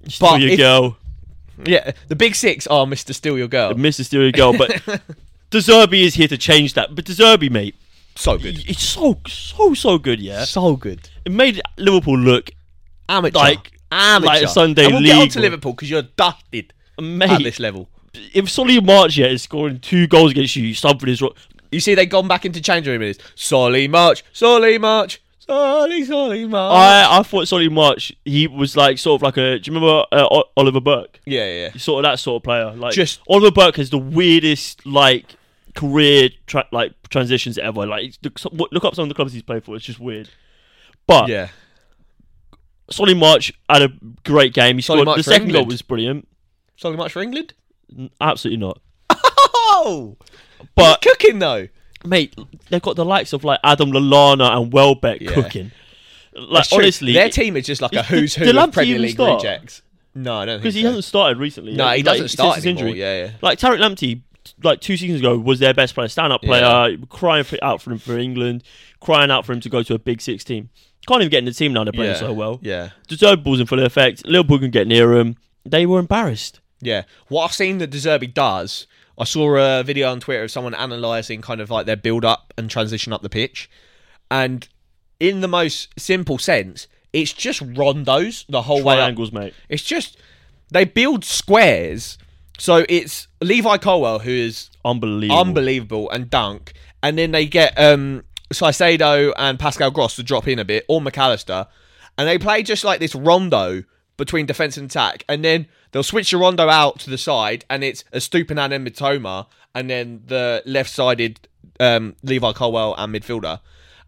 [0.09, 0.97] Steal But your if- girl.
[1.64, 3.74] Yeah, the big six are Mister Steal Your Girl.
[3.74, 4.05] Mr.
[4.05, 4.59] Steal your girl.
[4.59, 4.70] But
[5.51, 6.97] De Zerbi is here to change that.
[6.97, 7.76] But De Zerbi, mate,
[8.17, 10.45] So good, it's so, so, so good, yeah?
[10.45, 11.09] so good.
[11.25, 12.51] It made Liverpool look
[13.09, 14.27] Amateur, Like- amateur.
[14.27, 17.59] like a Sunday and we'll get on league to Liverpool because you're dusted at this
[17.61, 17.89] level.
[18.33, 21.33] If Solly March yeah, is scoring two goals against you, something is wrong.
[21.73, 23.03] You see, they've gone back into change room.
[23.03, 26.73] It's Solly March, Solly March, Solly, Solly March.
[26.75, 29.59] I, I thought Solly March, he was like sort of like a.
[29.59, 31.19] Do you remember uh, Oliver Burke?
[31.27, 31.73] yeah, yeah.
[31.77, 32.71] Sort of that sort of player.
[32.71, 35.35] Like Just- Oliver Burke has the weirdest like
[35.75, 37.87] career tra- like transitions ever.
[37.87, 39.77] Like look, look up some of the clubs he's played for.
[39.77, 40.29] It's just weird.
[41.07, 41.49] But Yeah.
[42.91, 43.89] Solly March had a
[44.25, 44.77] great game.
[44.77, 46.29] He Solly scored March the second goal was brilliant.
[46.77, 47.55] Solly March for England?
[48.20, 48.81] Absolutely not.
[49.11, 50.16] Oh!
[50.75, 51.68] But He's cooking, though.
[52.05, 52.35] mate,
[52.68, 55.33] they've got the likes of like Adam Lallana and Welbeck Yeah.
[55.33, 55.72] cooking.
[56.35, 56.79] Like That's true.
[56.79, 59.43] honestly, their team is just like a who's who of Premier League start?
[59.43, 59.83] rejects.
[60.16, 60.89] No, I don't think because he so.
[60.89, 61.75] hasn't started recently.
[61.75, 62.87] No, he Like, doesn't start his anymore.
[62.89, 63.01] injury.
[63.01, 63.31] Yeah, yeah.
[63.41, 64.20] Like Tariq Lamptey,
[64.62, 67.99] like two seasons ago, was their best player, stand-up player, crying for, out for him
[67.99, 68.62] for England,
[69.01, 70.70] crying out for him to go to a Big Six team.
[71.07, 71.84] Can't even get in the team now.
[71.84, 72.18] They're playing yeah.
[72.18, 72.59] so well.
[72.62, 72.90] Yeah.
[73.09, 74.26] Deserved balls in full effect.
[74.26, 75.36] Liverpool can get near him.
[75.64, 76.61] They were embarrassed.
[76.80, 77.03] Yeah.
[77.28, 78.86] What I've seen that De Zerbi does,
[79.18, 82.55] I saw a video on Twitter of someone analysing kind of like their build up
[82.57, 83.70] and transition up the pitch.
[84.30, 84.66] And
[85.20, 89.01] in the most simple sense, it's just rondos the whole way up.
[89.01, 89.55] Triangles, mate.
[89.68, 90.18] It's just
[90.70, 92.18] they build squares.
[92.59, 95.40] So it's Levi Colwill who is Unbelievable.
[95.40, 100.59] unbelievable and dunk, and then they get um Caicedo and Pascal Gross to drop in
[100.59, 101.66] a bit, or Mac Allister,
[102.16, 103.82] and they play just like this rondo
[104.16, 107.82] between defense and attack, and then they'll switch the rondo out to the side, and
[107.82, 111.48] it's a Estupiñán and Mitoma, and then the left-sided
[111.80, 113.59] um, Levi Colwill and midfielder.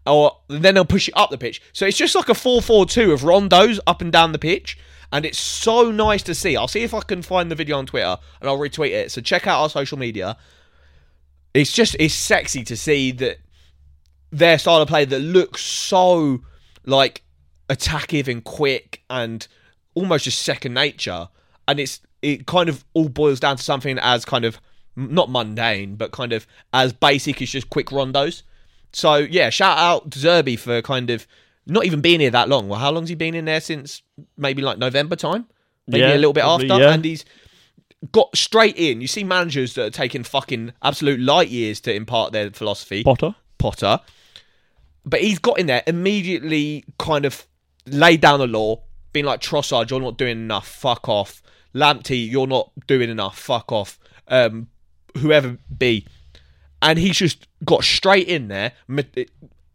[0.05, 1.61] Or then they'll push it up the pitch.
[1.73, 4.77] So it's just like a 4-4-2 of rondos up and down the pitch.
[5.11, 6.57] And it's so nice to see.
[6.57, 9.11] I'll see if I can find the video on Twitter and I'll retweet it.
[9.11, 10.37] So check out our social media
[11.57, 13.39] it's just it's sexy to see that
[14.31, 16.39] their style of play that looks so
[16.85, 17.23] like
[17.69, 19.47] attackive and quick and
[19.95, 21.27] almost just second nature
[21.67, 24.59] and it's it kind of all boils down to something as kind of
[24.95, 28.43] not mundane but kind of as basic as just quick rondos
[28.93, 31.25] so yeah shout out to Zerbi for kind of
[31.67, 34.01] not even being here that long well how long's he been in there since
[34.37, 35.45] maybe like November time
[35.87, 36.93] maybe Yeah, a little bit probably, after yeah.
[36.93, 37.25] and he's
[38.11, 39.01] got straight in.
[39.01, 43.03] You see managers that are taking fucking absolute light years to impart their philosophy.
[43.03, 43.35] Potter.
[43.57, 43.99] Potter.
[45.05, 47.47] But he's got in there immediately kind of
[47.85, 48.81] laid down the law,
[49.13, 51.41] being like Trossard, you're not doing enough, fuck off.
[51.73, 53.97] Lamptey, you're not doing enough, fuck off.
[54.27, 54.67] Um,
[55.17, 56.05] whoever be.
[56.81, 58.73] And he's just got straight in there,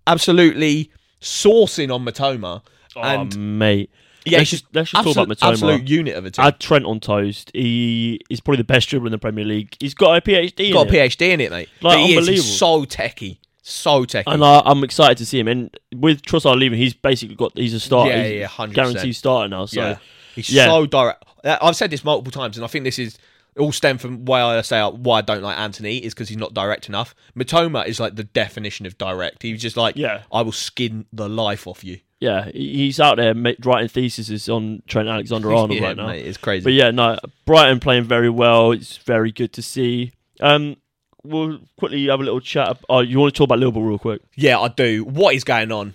[0.07, 2.63] absolutely sourcing on Mitoma.
[2.95, 3.91] Oh, and oh, mate.
[4.27, 5.53] yeah, let's just let's just talk about absolute, Mitoma.
[5.53, 6.45] absolute unit of a team.
[6.45, 7.51] Add Trent on toast.
[7.55, 9.75] He is probably the best dribbler in the Premier League.
[9.81, 10.67] He's got a PhD.
[10.67, 11.11] in got a it.
[11.11, 11.69] PhD in it, mate.
[11.81, 12.33] Like, he unbelievable.
[12.33, 14.25] he's so techie, so techie.
[14.27, 15.49] And I, I'm excited to see him.
[15.49, 18.11] And with Trossard leaving, he's basically got he's a starter.
[18.11, 18.75] Yeah, He's yeah, 100%.
[18.75, 19.67] guaranteed starter now.
[19.67, 19.99] So yeah,
[20.35, 20.67] he's yeah.
[20.67, 21.25] so direct.
[21.45, 23.19] I've said this multiple times, and I think this is
[23.59, 26.55] all stem from why I say why I don't like Antony is because he's not
[26.55, 27.15] direct enough.
[27.37, 29.43] Mitoma is like the definition of direct.
[29.43, 30.23] He's just like, Yeah.
[30.33, 31.99] I will skin the life off you.
[32.21, 33.35] yeah, he's out there
[33.65, 36.07] writing theses on Trent Alexander Arnold yeah, right now.
[36.07, 36.65] mate, it's crazy.
[36.65, 38.73] But yeah, no, Brighton playing very well.
[38.73, 40.13] It's very good to see.
[40.41, 40.77] Um,
[41.25, 42.79] we'll quickly have a little chat.
[42.89, 44.23] Oh, you want to talk about Liverpool real quick?
[44.35, 45.05] Yeah, I do.
[45.05, 45.95] What is going on?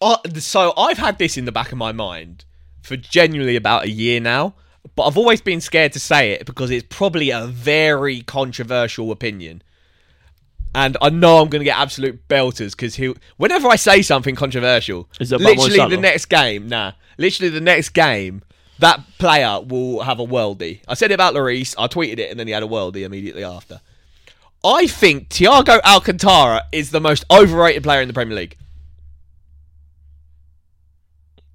[0.00, 2.44] Uh, so I've had this in the back of my mind
[2.82, 4.54] for genuinely about a year now,
[4.94, 9.62] but I've always been scared to say it because it's probably a very controversial opinion.
[10.74, 13.14] And I know I'm going to get absolute belters because he.
[13.36, 18.42] Whenever I say something controversial, literally the next game, nah, literally the next game,
[18.78, 20.80] that player will have a worldie.
[20.88, 21.74] I said it about Lloris.
[21.76, 23.80] I tweeted it, and then he had a worldie immediately after.
[24.64, 28.56] I think Thiago Alcantara is the most overrated player in the Premier League.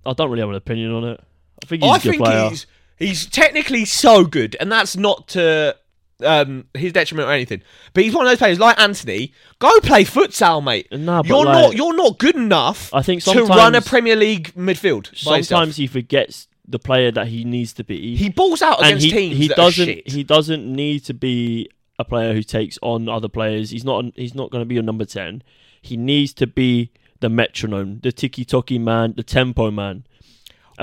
[0.05, 1.19] I don't really have an opinion on it.
[1.63, 2.51] I think he's I a good player.
[2.97, 5.75] He's technically so good, and that's not to
[6.23, 7.61] um, his detriment or anything.
[7.93, 9.33] But he's one of those players like Antony.
[9.59, 10.87] Go play futsal, mate.
[10.91, 14.15] Nah, but you're like- not you're not good enough I think to run a Premier
[14.15, 15.15] League midfield.
[15.15, 18.15] Sometimes he forgets the player that he needs to be.
[18.17, 22.03] he balls out against he teams he that doesn't he doesn't need to be a
[22.03, 23.69] player who takes on other players.
[23.69, 25.43] He's not he's not going to be your number ten.
[25.81, 30.05] He needs to be the metronome, the tiki toki man, the tempo man.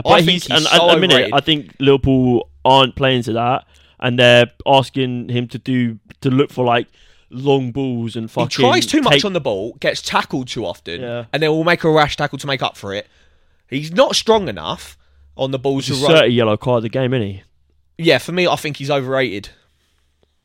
[0.02, 1.30] But think he's, he's and so at the minute.
[1.32, 3.66] I think Liverpool aren't playing to that,
[4.00, 6.88] and they're asking him to do to look for like
[7.30, 8.64] long balls and fucking.
[8.64, 11.24] he tries too much on the ball, gets tackled too often, Yeah.
[11.32, 13.06] and then will make a rash tackle to make up for it.
[13.68, 14.96] He's not strong enough
[15.36, 16.24] on the balls to He's run.
[16.24, 17.42] a yellow card the game, isn't he?
[17.98, 19.48] Yeah, for me, I think he's overrated.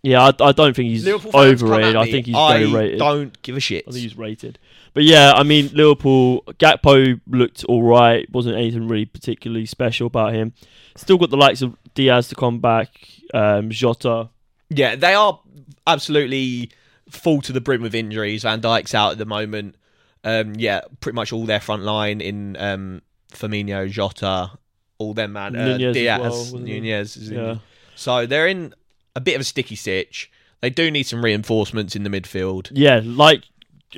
[0.01, 1.95] Yeah, I, I don't think he's Liverpool overrated.
[1.95, 2.99] I think he's I very rated.
[2.99, 3.83] don't give a shit.
[3.87, 4.57] I think he's rated.
[4.93, 8.29] But yeah, I mean, Liverpool, Gakpo looked all right.
[8.31, 10.53] Wasn't anything really particularly special about him.
[10.95, 12.89] Still got the likes of Diaz to come back,
[13.33, 14.29] um, Jota.
[14.69, 15.39] Yeah, they are
[15.85, 16.71] absolutely
[17.09, 18.43] full to the brim with injuries.
[18.43, 19.75] Van Dijk's out at the moment.
[20.23, 24.51] Um, yeah, pretty much all their front line in um, Firmino, Jota,
[24.97, 25.55] all them man.
[25.55, 26.61] Uh, Nunez Diaz, well.
[26.61, 27.17] Nunez.
[27.17, 27.57] Yeah.
[27.95, 28.73] So they're in
[29.15, 30.31] a bit of a sticky stitch.
[30.61, 32.69] They do need some reinforcements in the midfield.
[32.71, 33.43] Yeah, like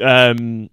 [0.02, 0.70] um,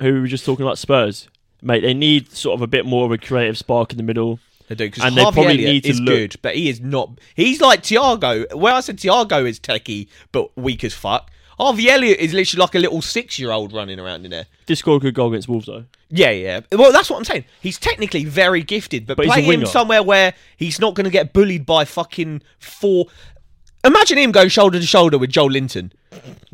[0.00, 1.28] who we were just talking about Spurs.
[1.62, 4.38] Mate, they need sort of a bit more of a creative spark in the middle.
[4.68, 6.80] They do because And they probably Elliott need to is look- good, but he is
[6.80, 7.18] not.
[7.34, 8.52] He's like Thiago.
[8.54, 11.30] Where I said Thiago is techie but weak as fuck.
[11.58, 14.46] Harvey Elliott is literally like a little six-year-old running around in there.
[14.66, 15.84] This scored a good goal against Wolves though.
[16.08, 16.60] Yeah, yeah.
[16.70, 17.46] Well, that's what I'm saying.
[17.60, 21.32] He's technically very gifted, but, But play him somewhere where he's not going to get
[21.32, 23.06] bullied by fucking four.
[23.84, 25.92] Imagine him go shoulder to shoulder with Joelinton.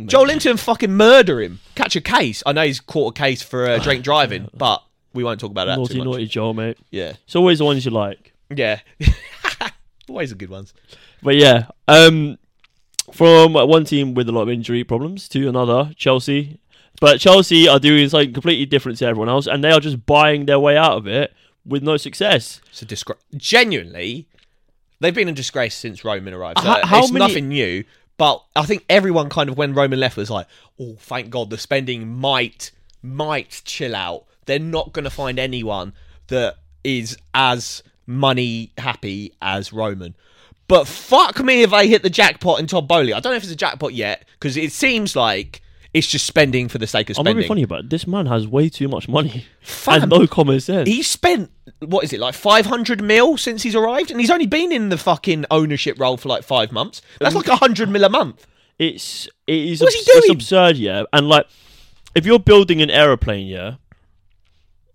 [0.06, 2.42] Joel Linton fucking murder him, catch a case.
[2.44, 5.66] I know he's caught a case for uh, drink driving, but we won't talk about
[5.66, 6.04] that naughty, too much.
[6.06, 6.76] naughty Joel, mate.
[6.90, 8.32] Yeah, It's always the ones you like.
[8.54, 8.80] yeah.
[10.08, 10.74] Always the good ones.
[11.22, 12.36] But yeah, um,
[13.12, 16.58] from one team with a lot of injury problems to another, Chelsea.
[17.00, 20.44] But Chelsea are doing something completely different to everyone else, and they are just buying
[20.44, 21.32] their way out of it
[21.64, 22.60] with no success.
[22.68, 23.18] It's a disgrace.
[23.34, 24.28] Genuinely,
[25.00, 26.58] they've been in disgrace since Roman arrived.
[26.60, 27.84] So How- how it's many- nothing new.
[28.16, 30.46] But I think everyone kind of when Roman left was like,
[30.80, 32.70] "Oh, thank God, the spending might
[33.02, 34.24] might chill out.
[34.46, 35.92] They're not going to find anyone
[36.28, 40.14] that is as money happy as Roman."
[40.68, 43.12] But fuck me if they hit the jackpot in Todd Boehly.
[43.12, 45.60] I don't know if it's a jackpot yet because it seems like
[45.94, 47.30] it's just spending for the sake of spending.
[47.30, 47.90] I'm gonna be funny about it.
[47.90, 50.88] This man has way too much money Fam, and no common sense.
[50.88, 54.46] He's spent what is it like five hundred mil since he's arrived, and he's only
[54.46, 57.00] been in the fucking ownership role for like five months.
[57.20, 58.46] That's like a hundred mil a month.
[58.78, 60.36] It's it is What's he abs- it's doing?
[60.36, 61.04] absurd, yeah.
[61.12, 61.46] And like,
[62.16, 63.76] if you're building an aeroplane, yeah,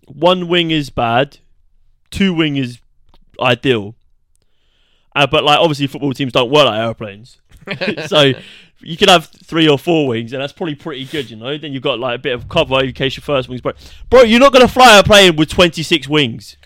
[0.06, 1.38] one wing is bad,
[2.10, 2.78] two wing is
[3.40, 3.94] ideal.
[5.16, 7.38] Uh, but like, obviously, football teams don't work like airplanes,
[8.06, 8.32] so
[8.82, 11.56] you could have three or four wings, and that's probably pretty good, you know.
[11.58, 13.76] Then you've got like a bit of cover in case your first wings break.
[14.08, 16.56] Bro, you're not gonna fly a plane with 26 wings.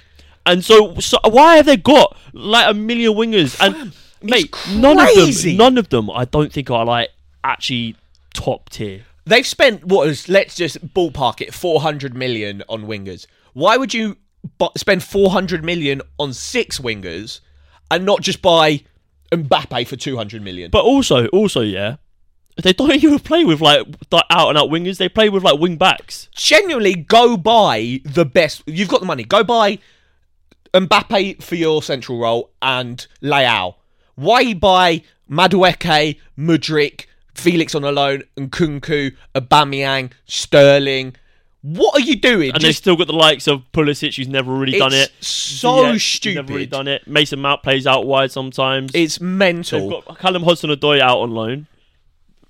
[0.47, 3.59] And so, so why have they got like a million wingers?
[3.61, 7.11] And mate, none of them, none of them, I don't think are like
[7.43, 7.97] actually
[8.33, 9.05] top tier.
[9.27, 13.27] They've spent what is let's just ballpark it four hundred million on wingers.
[13.55, 14.17] Why would you
[14.59, 17.41] bu- spend four hundred million on six wingers
[17.91, 18.83] and not just buy
[19.33, 20.71] Mbappe for two hundred million?
[20.71, 21.97] But also, also, yeah,
[22.63, 24.99] they don't even play with like the out and out wingers.
[24.99, 26.29] They play with like wing backs.
[26.35, 28.63] genuinely go buy the best.
[28.67, 29.25] You've got the money.
[29.25, 29.79] Go buy
[30.73, 33.75] Mbappe for your central role and Leao.
[34.15, 41.17] Why buy Madueke, Mudryk, Felix on a loan, and Nkunku, Aubameyang, Sterling?
[41.63, 42.53] What are you doing?
[42.53, 45.11] And they've still got the likes of Pulisic, who's never really done it.
[45.21, 46.37] so Yeah, stupid.
[46.37, 47.09] Never really done it.
[47.09, 48.93] Mason Mount plays out wide sometimes.
[48.95, 50.03] It's They've mental.
[50.03, 51.67] got Callum Hudson-Odoi out on loan.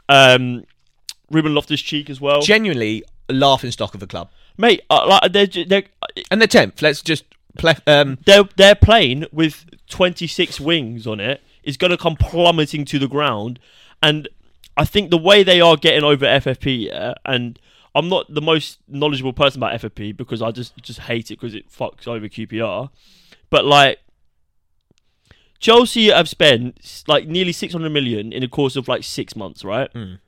[0.08, 0.64] Um,
[1.30, 2.42] Ruben Loftus-Cheek as well.
[2.42, 4.30] Genuinely laughing stock of the club.
[4.56, 5.84] Mate, uh, like they're, they're
[6.30, 6.80] And the tenth.
[6.82, 7.24] Let's just
[7.56, 7.74] play.
[7.86, 12.98] Um, their their plane with 26 wings on it is going to come plummeting to
[12.98, 13.58] the ground
[14.02, 14.28] and
[14.76, 17.58] I think the way they are getting over FFP and
[17.94, 21.54] I'm not the most knowledgeable person about FFP because I just just hate it because
[21.54, 22.90] it fucks over QPR
[23.50, 24.00] but like
[25.64, 29.90] Chelsea have spent like nearly 600 million in the course of like 6 months right
[29.94, 30.18] Mm.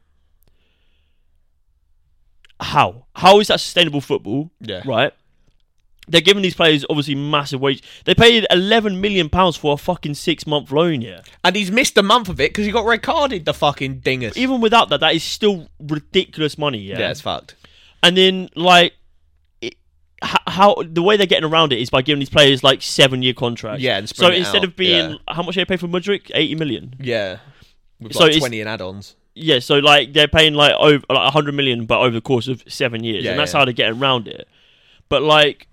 [2.61, 4.81] how how is that sustainable football yeah.
[4.87, 5.13] right?
[6.09, 7.83] they're giving these players obviously massive wage.
[8.05, 11.01] They paid eleven million pounds for a fucking six month loan.
[11.03, 13.45] Yeah, And he's missed a month of it because he got red carded.
[13.45, 14.37] The fucking dingus.
[14.37, 16.79] even without that, that is still ridiculous money.
[16.79, 17.57] Yeah, yeah, it's fucked.
[18.05, 18.93] and then like.
[20.23, 23.35] How the way they're getting around it is by giving these players like seven year
[23.35, 23.83] contracts.
[23.83, 25.17] Yeah, and so instead out, of being yeah.
[25.29, 26.95] how much they pay for Mudryk, eighty million.
[26.99, 27.39] Yeah.
[28.01, 29.17] With So like twenty in add-ons.
[29.35, 32.63] Yeah, so like they're paying like over like hundred million, but over the course of
[32.67, 33.59] seven years, Yeah, and that's yeah.
[33.59, 34.49] how they're getting around it.
[35.11, 35.69] But like,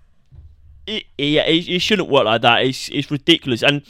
[0.86, 2.64] it, yeah, it, it shouldn't work like that.
[2.66, 3.82] It's it's ridiculous, and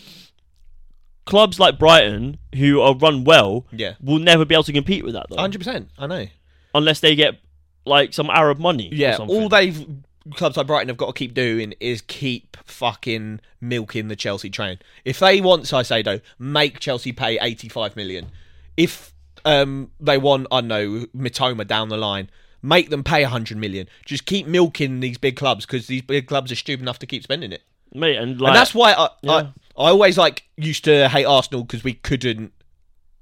[1.27, 3.95] clubs like Brighton, who are run well, Yeah.
[4.01, 5.91] will never be able to compete with that though, Hundred percent.
[5.99, 6.27] I know.
[6.75, 7.41] unless they get
[7.85, 8.91] like some Arab money.
[8.91, 9.17] or Yeah.
[9.17, 9.87] All they've
[10.35, 14.79] clubs like Brighton have got to keep doing is keep fucking milking the Chelsea train.
[15.05, 18.31] If they want Caicedo, make Chelsea pay eighty-five million.
[18.77, 19.13] If
[19.45, 22.31] um they want, I don't know, Mitoma down the line.
[22.63, 23.91] Make them pay 100 million.
[24.07, 27.23] Just keep milking these big clubs because these big clubs are stupid enough to keep
[27.23, 27.61] spending it.
[27.93, 29.33] mate, and like and that's why I, yeah.
[29.33, 29.39] I
[29.77, 32.55] I always like used to hate Arsenal because we couldn't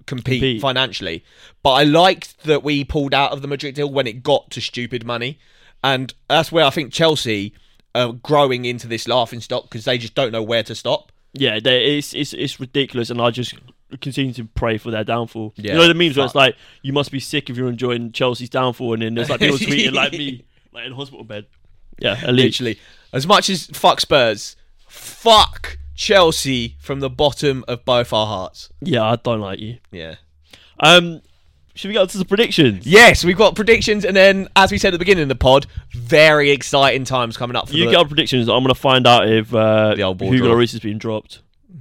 [0.07, 0.61] compete, Compete.
[0.61, 1.24] financially.
[1.64, 4.61] But I liked that we pulled out of the Madrid deal when it got to
[4.61, 5.40] stupid money,
[5.83, 7.55] and that's where I think Chelsea
[7.95, 11.12] are growing into this laughing stock because they just don't know where to stop.
[11.35, 13.55] Yeah, they, it's it's it's ridiculous, and I just
[14.01, 15.55] continue to pray for their downfall.
[15.57, 18.12] Yeah, you know the memes where it's like, "You must be sick if you're enjoying
[18.12, 21.47] Chelsea's downfall," and then there's like people tweeting like me, like in hospital bed.
[21.99, 22.47] Yeah, elite.
[22.47, 22.78] Literally,
[23.12, 24.57] as much as fuck Spurs,
[24.87, 28.70] fuck Chelsea from the bottom of both our hearts.
[28.80, 29.78] Yeah, I don't like you.
[29.91, 30.16] Yeah.
[30.80, 31.22] Um,
[31.75, 32.87] should we go to the predictions?
[32.87, 35.66] Yes, we've got predictions, and then, as we said at the beginning of the pod,
[35.93, 37.91] very exciting times coming up for You the.
[37.93, 38.49] get our predictions.
[38.49, 40.57] I'm gonna find out if uh, The old ball Hugo draw.
[40.57, 41.41] Lloris has been dropped.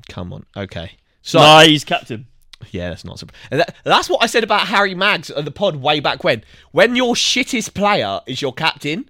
[0.10, 0.92] Come on, okay.
[1.22, 2.26] So nah, he's captain.
[2.72, 3.18] yeah, that's not.
[3.18, 6.24] surp- And that, that's what I said about Harry Maggs and the pod way back
[6.24, 6.44] when.
[6.72, 9.10] When your shittest player is your captain,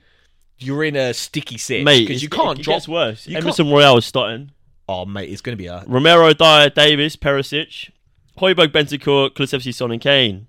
[0.58, 2.60] you're in a sticky sitch Mate, because it's- you can't drop.
[2.60, 2.76] it, drop.
[2.78, 3.28] gets worse.
[3.28, 4.52] you Emerson Royal is starting.
[4.90, 7.92] Oh mate, it's going to be a Romero, Dier, Davies, Perisic,
[8.40, 10.48] Højbjerg, Bentancur, Kulusevski, Son, and Kane.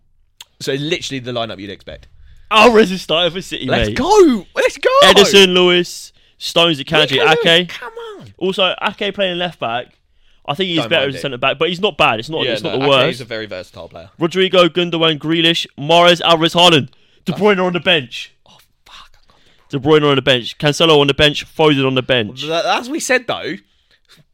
[0.62, 2.08] So literally the lineup you'd expect.
[2.50, 3.96] Alvarez is starting for City, Let's mate.
[3.96, 4.90] go, let's go.
[5.04, 7.68] Ederson, Lewis, Stones, Akanji, Ake.
[7.70, 8.34] Come on.
[8.36, 9.98] Also, Ake playing left back.
[10.44, 11.20] I think he's Don't better as it.
[11.20, 12.18] centre back, but he's not bad.
[12.18, 12.44] It's not.
[12.44, 13.06] it's not the worst.
[13.06, 14.10] He's a very versatile player.
[14.18, 16.90] Rodrigo, Gundogan, Grealish, Mahrez, Alvarez, Haaland,
[17.24, 17.36] De oh.
[17.36, 18.34] Bruyne on the bench.
[18.46, 19.16] Oh fuck.
[19.68, 20.58] De Bruyne on the bench.
[20.58, 21.46] Cancelo on the bench.
[21.46, 22.44] Foden on the bench.
[22.44, 23.54] As we said though,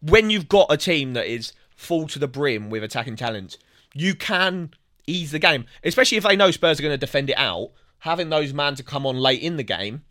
[0.01, 3.59] when you've got a team that is full to the brim with attacking talent,
[3.95, 4.70] you can
[5.09, 5.67] ease the game.
[5.83, 7.71] Especially if they know Spurs are going to defend it out.
[8.01, 10.03] Having those man to come on late in the game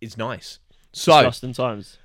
[0.00, 0.58] is nice.
[0.92, 1.98] So times.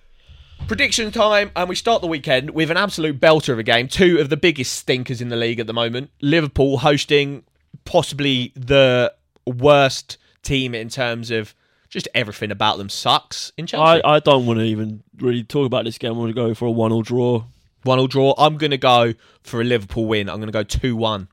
[0.67, 3.87] prediction time, and we start the weekend with an absolute belter of a game.
[3.87, 6.11] Two of the biggest stinkers in the league at the moment.
[6.21, 7.43] Liverpool hosting
[7.85, 9.13] possibly the
[9.45, 11.55] worst team in terms of
[11.89, 14.03] just everything about them sucks in Chelsea.
[14.03, 16.13] I, I don't want to even really talk about this game.
[16.13, 17.45] I want to go for a one-all draw.
[17.83, 18.33] One all draw.
[18.37, 20.29] I'm going to go for a Liverpool win.
[20.29, 21.27] I'm going to go 2 1.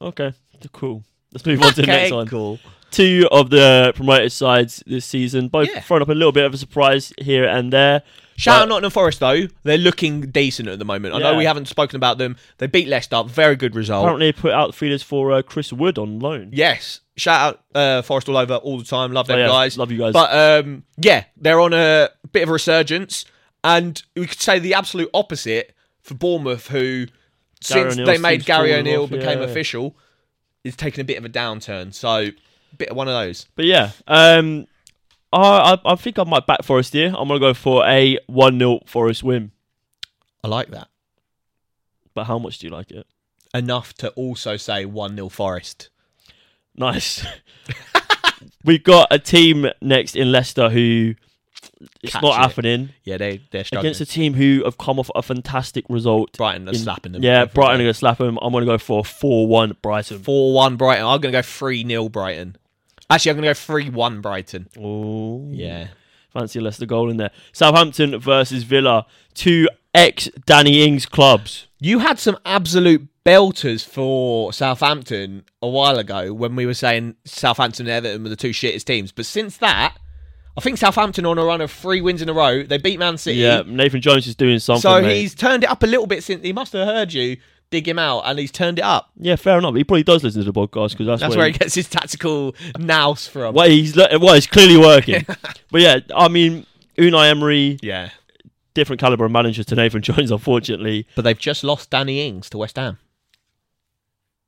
[0.00, 0.32] Okay,
[0.72, 1.04] cool.
[1.32, 2.26] Let's move on to the next one.
[2.26, 2.58] cool.
[2.90, 5.80] Two of the promoted sides this season, both Yeah.
[5.80, 8.02] throwing up a little bit of a surprise here and there.
[8.36, 9.46] Shout out Nottingham Forest, though.
[9.62, 11.14] They're looking decent at the moment.
[11.14, 12.36] I know we haven't spoken about them.
[12.58, 13.22] They beat Leicester.
[13.24, 14.04] Very good result.
[14.04, 16.48] Apparently, put out feelers for uh, Chris Wood on loan.
[16.52, 17.00] Yes.
[17.18, 19.12] Shout out uh, Forest all over all the time.
[19.12, 19.46] Love them Oh, yeah.
[19.48, 19.76] guys.
[19.76, 20.14] Love you guys.
[20.14, 23.26] But um, yeah, they're on a bit of a resurgence.
[23.62, 27.06] And we could say the absolute opposite for Bournemouth, who,
[27.60, 29.44] since they made Gary O'Neill off, became yeah.
[29.44, 29.96] official,
[30.64, 31.92] is taken a bit of a downturn.
[31.92, 32.28] So,
[32.76, 33.46] bit of one of those.
[33.54, 34.66] But yeah, um,
[35.32, 37.08] I, I I think I might back Forest here.
[37.08, 39.52] I'm gonna go for a one 0 Forest win.
[40.42, 40.88] I like that.
[42.14, 43.06] But how much do you like it?
[43.54, 45.90] Enough to also say 1 0 Forest.
[46.74, 47.24] Nice.
[48.64, 51.14] We've got a team next in Leicester who
[52.02, 52.42] it's not it.
[52.42, 53.86] happening Yeah, they, they're struggling.
[53.90, 56.36] against a team who have come off a fantastic result.
[56.36, 57.22] Brighton are in- slapping them.
[57.22, 58.38] Yeah, Brighton are gonna slap them.
[58.42, 60.18] I'm gonna go for four one Brighton.
[60.20, 61.04] 4 1 Brighton.
[61.06, 62.56] I'm going to go 3 0 Brighton.
[63.08, 64.68] Actually, I'm going to go 3 1 Brighton.
[64.78, 65.88] Oh Yeah.
[66.32, 67.30] fancy a Leicester goal in there.
[67.52, 71.66] Southampton versus Villa, two ex Danny Ings clubs.
[71.80, 77.86] You had some absolute belters for Southampton a while ago when we were saying Southampton
[77.86, 79.12] and Everton were the two shittest teams.
[79.12, 79.96] But since that,
[80.56, 82.62] I think Southampton are on a run of three wins in a row.
[82.62, 83.38] They beat Man City.
[83.38, 84.82] Yeah, Nathan Jones is doing something.
[84.82, 85.16] so mate.
[85.20, 87.36] he's turned it up a little bit since he must have heard you
[87.70, 89.10] dig him out and he's turned it up.
[89.16, 89.74] Yeah, fair enough.
[89.76, 91.88] He probably does listen to the podcast because that's, That's where, where he gets his
[91.88, 93.54] tactical nous from.
[93.54, 95.24] well, he's well, it's clearly working.
[95.70, 96.66] but yeah, I mean,
[96.98, 98.10] Unai Emery, Yeah.
[98.74, 101.06] different caliber of manager to Nathan Jones, unfortunately.
[101.14, 102.98] But they've just lost Danny Ings to West Ham.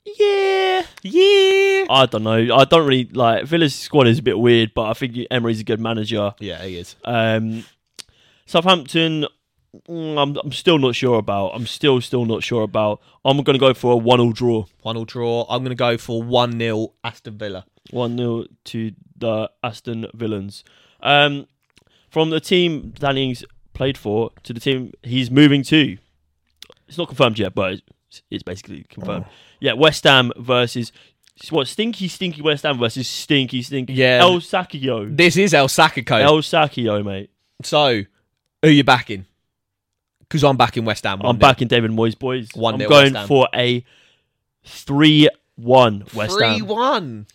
[0.04, 1.84] Yeah, Yeah.
[1.88, 2.56] I don't know.
[2.56, 5.64] I don't really like Villa's squad is a bit weird, but I think Emery's a
[5.64, 6.34] good manager.
[6.40, 6.96] Yeah, he is.
[7.04, 7.64] Um,
[8.46, 9.26] Southampton,
[9.88, 11.50] mm, I'm I'm still not sure about.
[11.54, 13.00] I'm still still not sure about.
[13.24, 14.64] I'm going to go for a one-all draw.
[14.82, 15.46] One all draw.
[15.48, 17.64] I'm going to go for 1 0 Aston Villa.
[17.90, 20.64] One 0 to the Aston Villains.
[21.00, 21.46] Um,
[22.10, 25.96] from the team Danny Ings played for to the team he's moving to.
[26.88, 27.80] It's not confirmed yet, but
[28.30, 29.26] it's, basically confirmed.
[29.28, 29.32] Oh.
[29.60, 30.92] Yeah, West Ham versus
[31.50, 31.66] what?
[31.66, 34.18] Stinky, stinky West Ham versus stinky, stinky Yeah.
[34.20, 35.16] El Sakio.
[35.16, 36.20] This is El Sakiko.
[36.20, 37.30] El Sakio, mate.
[37.62, 38.02] so,
[38.62, 39.26] who you backing?
[40.20, 41.20] Because I'm backing West Ham.
[41.24, 42.48] I'm backing David Moyes, boys.
[42.52, 43.84] 1-0 I'm going for a
[44.64, 46.58] three-one West Ham.
[46.58, 46.66] 3 Ham.
[46.66, 47.26] 1.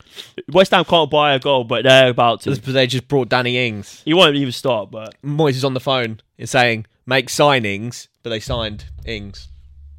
[0.51, 2.55] West Ham can't buy a goal, but they're about to.
[2.55, 4.01] They just brought Danny Ings.
[4.03, 8.32] He won't even start, but Moyes is on the phone and saying, make signings, but
[8.32, 9.49] they signed Ings.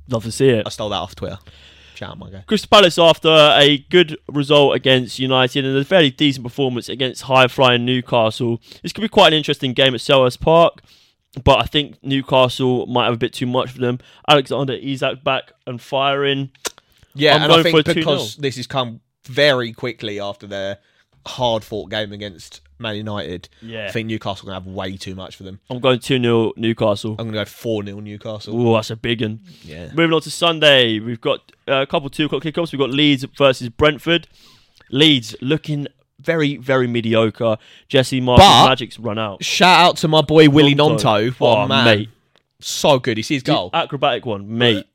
[0.09, 0.67] Love to see it.
[0.67, 1.39] I stole that off Twitter.
[2.01, 2.45] Out, my guy.
[2.47, 7.49] Crystal Palace, after a good result against United and a fairly decent performance against high
[7.49, 10.81] flying Newcastle, this could be quite an interesting game at Selhurst Park.
[11.43, 13.99] But I think Newcastle might have a bit too much for them.
[14.29, 16.51] Alexander Isak back and firing.
[17.15, 17.95] Yeah, I'm and I think for a 2-0.
[17.97, 20.79] because this has come very quickly after their
[21.27, 23.87] hard fought game against Man United, Yeah.
[23.87, 25.61] I think Newcastle are going to have way too much for them.
[25.71, 27.13] I'm going 2 0 Newcastle.
[27.13, 28.69] I'm going to go 4 0 Newcastle.
[28.69, 29.41] Oh, that's a big one.
[29.63, 29.89] Yeah.
[29.95, 32.73] Moving on to Sunday, we've got uh, a couple two o'clock kickoffs.
[32.73, 34.29] We've got Leeds versus Brentford.
[34.91, 35.87] Leeds looking
[36.21, 37.59] very, very mediocre.
[37.89, 39.45] Jesse Martin's But- magic's run out.
[39.45, 41.31] Shout out to my boy Willy Gnonto.
[41.39, 41.85] What oh, a man.
[41.85, 42.09] mate.
[42.61, 43.17] So good.
[43.17, 43.71] He sees goal.
[43.73, 44.87] Acrobatic one, mate.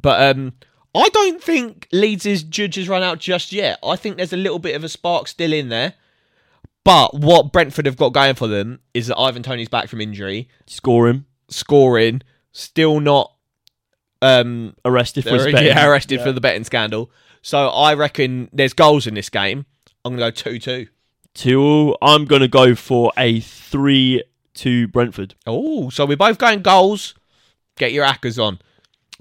[0.00, 0.52] But um,
[0.94, 3.78] I don't think Leeds' judge has run out just yet.
[3.84, 5.94] I think there's a little bit of a spark still in there.
[6.84, 10.48] But what Brentford have got going for them is that Ivan Toney's back from injury,
[10.66, 12.22] scoring, scoring,
[12.52, 13.32] still not
[14.22, 15.68] um, Arrested for his They're- betting.
[15.68, 17.10] yeah, arrested for the betting scandal.
[17.42, 19.64] So I reckon there's goals in this game.
[20.04, 20.88] I'm gonna go two two.
[21.34, 21.94] Two.
[22.02, 24.24] I'm going to go for a 3
[24.54, 25.36] 2 Brentford.
[25.46, 27.14] Oh, so we're both going goals.
[27.78, 28.58] Get your hackers on.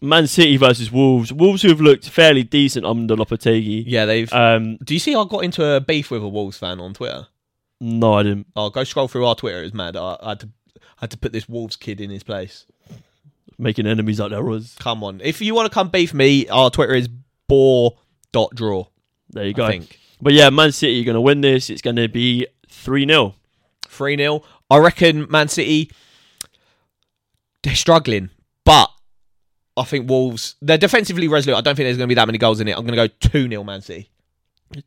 [0.02, 1.32] Man City versus Wolves.
[1.32, 3.84] Wolves who have looked fairly decent under Lopetegui.
[3.86, 4.32] Yeah, they've.
[4.34, 5.14] Um, Do you see?
[5.14, 7.28] I got into a beef with a Wolves fan on Twitter.
[7.80, 8.48] No, I didn't.
[8.56, 9.64] Oh, go scroll through our Twitter.
[9.64, 9.96] It's mad.
[9.96, 10.50] I, I had to.
[10.78, 12.66] I had to put this Wolves kid in his place.
[13.58, 14.76] Making enemies out there was.
[14.80, 17.10] Come on, if you want to come beef me, our Twitter is
[17.48, 17.98] bore
[18.32, 18.86] dot draw.
[19.30, 19.68] There you I go.
[19.68, 21.70] think But yeah, Man City are going to win this.
[21.70, 23.36] It's going to be 3 0.
[23.88, 25.92] three 0 I reckon Man City.
[27.64, 28.30] They're struggling,
[28.64, 28.90] but
[29.76, 30.56] I think Wolves.
[30.62, 31.58] They're defensively resolute.
[31.58, 32.78] I don't think there's going to be that many goals in it.
[32.78, 34.10] I'm going to go two 0 Man City,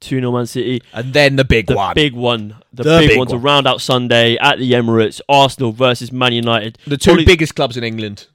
[0.00, 0.80] 2 0 Man City.
[0.92, 2.56] and then the big The one, big one.
[2.72, 5.20] The, The big, big one to round out Sunday at the Emirates.
[5.28, 6.78] Arsenal versus Man United.
[6.86, 8.26] the two Probably- biggest clubs in England.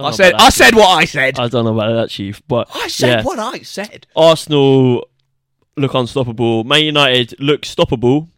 [0.00, 0.34] I said.
[0.34, 1.40] I said what I said.
[1.40, 2.40] I don't know about that, Chief.
[2.46, 3.22] But I said yeah.
[3.24, 4.06] what I said.
[4.14, 5.08] Arsenal
[5.76, 6.62] look unstoppable.
[6.62, 8.28] Man United look stoppable,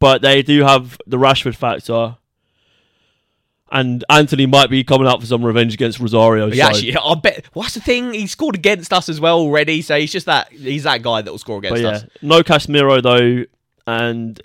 [0.00, 2.16] but they do have the Rashford factor.
[3.72, 6.46] And Antony might be coming out for some revenge against Rosario.
[6.46, 7.46] Yeah, so- actually, I bet.
[7.52, 8.12] What's the thing?
[8.14, 9.82] He scored against us as well already.
[9.82, 10.52] So he's just that.
[10.52, 12.04] He's that guy that will score against yeah, us.
[12.22, 13.44] no Casemiro though,
[13.86, 14.40] and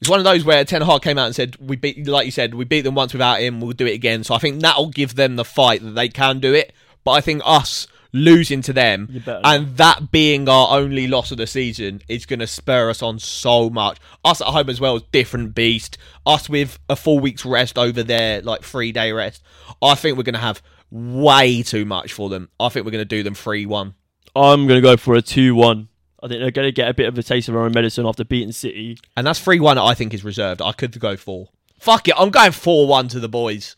[0.00, 2.32] It's one of those where Ten Hag came out and said, "We beat, like you
[2.32, 3.60] said, we beat them once without him.
[3.60, 6.40] We'll do it again." So I think that'll give them the fight that they can
[6.40, 6.72] do it.
[7.04, 11.46] But I think us losing to them, and that being our only loss of the
[11.46, 13.98] season is going to spur us on so much.
[14.24, 15.98] Us at home as well is different beast.
[16.24, 19.42] Us with a four weeks rest over there, like three day rest.
[19.82, 22.48] I think we're going to have way too much for them.
[22.58, 23.94] I think we're going to do them three one.
[24.36, 25.88] I'm going to go for a two one.
[26.22, 28.06] I think they're going to get a bit of a taste of our own medicine
[28.06, 28.96] after beating City.
[29.14, 30.62] And that's 3 1 I think is reserved.
[30.62, 31.48] I could go 4.
[31.78, 32.14] Fuck it.
[32.16, 33.76] I'm going 4 1 to the boys.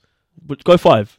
[0.62, 1.18] Go 5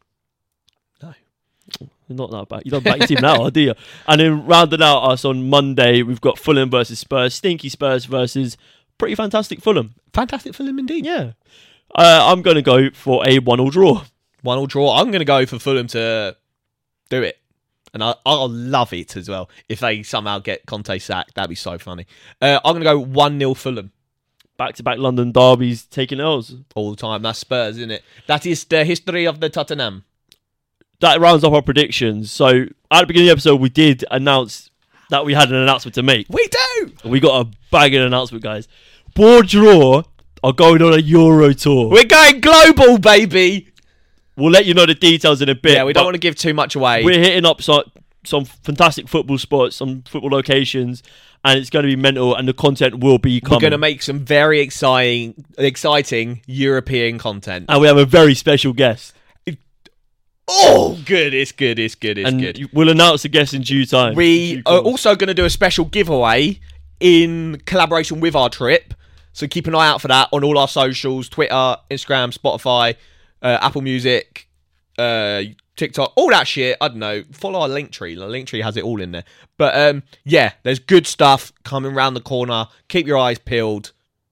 [2.09, 2.61] not that bad.
[2.65, 3.73] You don't back your team now, do you?
[4.07, 7.33] And then rounding out us on Monday, we've got Fulham versus Spurs.
[7.35, 8.57] Stinky Spurs versus
[8.97, 9.95] pretty fantastic Fulham.
[10.13, 11.05] Fantastic Fulham indeed.
[11.05, 11.33] Yeah.
[11.93, 14.03] Uh, I'm going to go for a 1 all draw.
[14.41, 14.97] 1 all draw.
[14.97, 16.35] I'm going to go for Fulham to
[17.09, 17.37] do it.
[17.93, 21.35] And I, I'll love it as well if they somehow get Conte sacked.
[21.35, 22.05] That'd be so funny.
[22.41, 23.91] Uh, I'm going to go 1 0 Fulham
[24.57, 26.55] Back to back London derbies taking L's.
[26.73, 27.21] all the time.
[27.21, 28.03] That's Spurs, isn't it?
[28.25, 30.03] That is the history of the Tottenham.
[30.99, 32.31] That rounds up our predictions.
[32.31, 34.71] So at the beginning of the episode, we did announce
[35.09, 36.27] that we had an announcement to make.
[36.29, 36.91] We do!
[37.05, 38.67] We got a banging announcement, guys.
[39.15, 40.03] Bore Draw
[40.43, 41.89] are going on a Euro tour.
[41.89, 43.69] We're going global, baby!
[44.35, 45.73] We'll let you know the details in a bit.
[45.73, 47.03] Yeah, we don't want to give too much away.
[47.03, 47.83] We're hitting up some,
[48.23, 51.01] some fantastic football spots, some football locations,
[51.43, 54.03] and it's going to be mental, and the content will be We're going to make
[54.03, 57.65] some very exciting, exciting European content.
[57.69, 59.13] and we have a very special guest.
[60.47, 61.33] Oh, good.
[61.33, 61.77] It's good.
[61.77, 62.17] It's good.
[62.17, 62.69] It's and good.
[62.73, 64.15] we'll announce the guest in due time.
[64.15, 66.59] We Due are also going to do a special giveaway
[66.99, 68.93] in collaboration with our trip.
[69.33, 72.95] So keep an eye out for that on all our socials Twitter, Instagram, Spotify,
[73.41, 74.47] uh, Apple Music,
[74.97, 75.43] uh,
[75.75, 76.77] TikTok, all that shit.
[76.81, 77.23] I don't know.
[77.31, 78.15] Follow our link tree.
[78.15, 79.25] The link tree has it all in there.
[79.57, 82.67] But um, yeah, there's good stuff coming round the corner.
[82.87, 83.91] Keep your eyes peeled.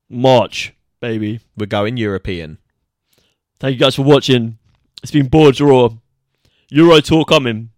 [0.10, 1.40] March, baby.
[1.58, 2.58] We're going European.
[3.60, 4.58] Thank you guys for watching.
[5.04, 5.90] It's been Bore Draw.
[6.70, 7.70] Euro Tour coming.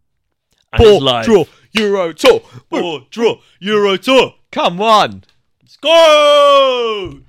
[0.73, 1.25] And it's live.
[1.25, 2.41] draw, Euro tour.
[2.69, 3.35] Bore Draw.
[3.59, 4.35] Euro Tour.
[4.51, 5.23] Come on.
[5.61, 7.21] Let's go!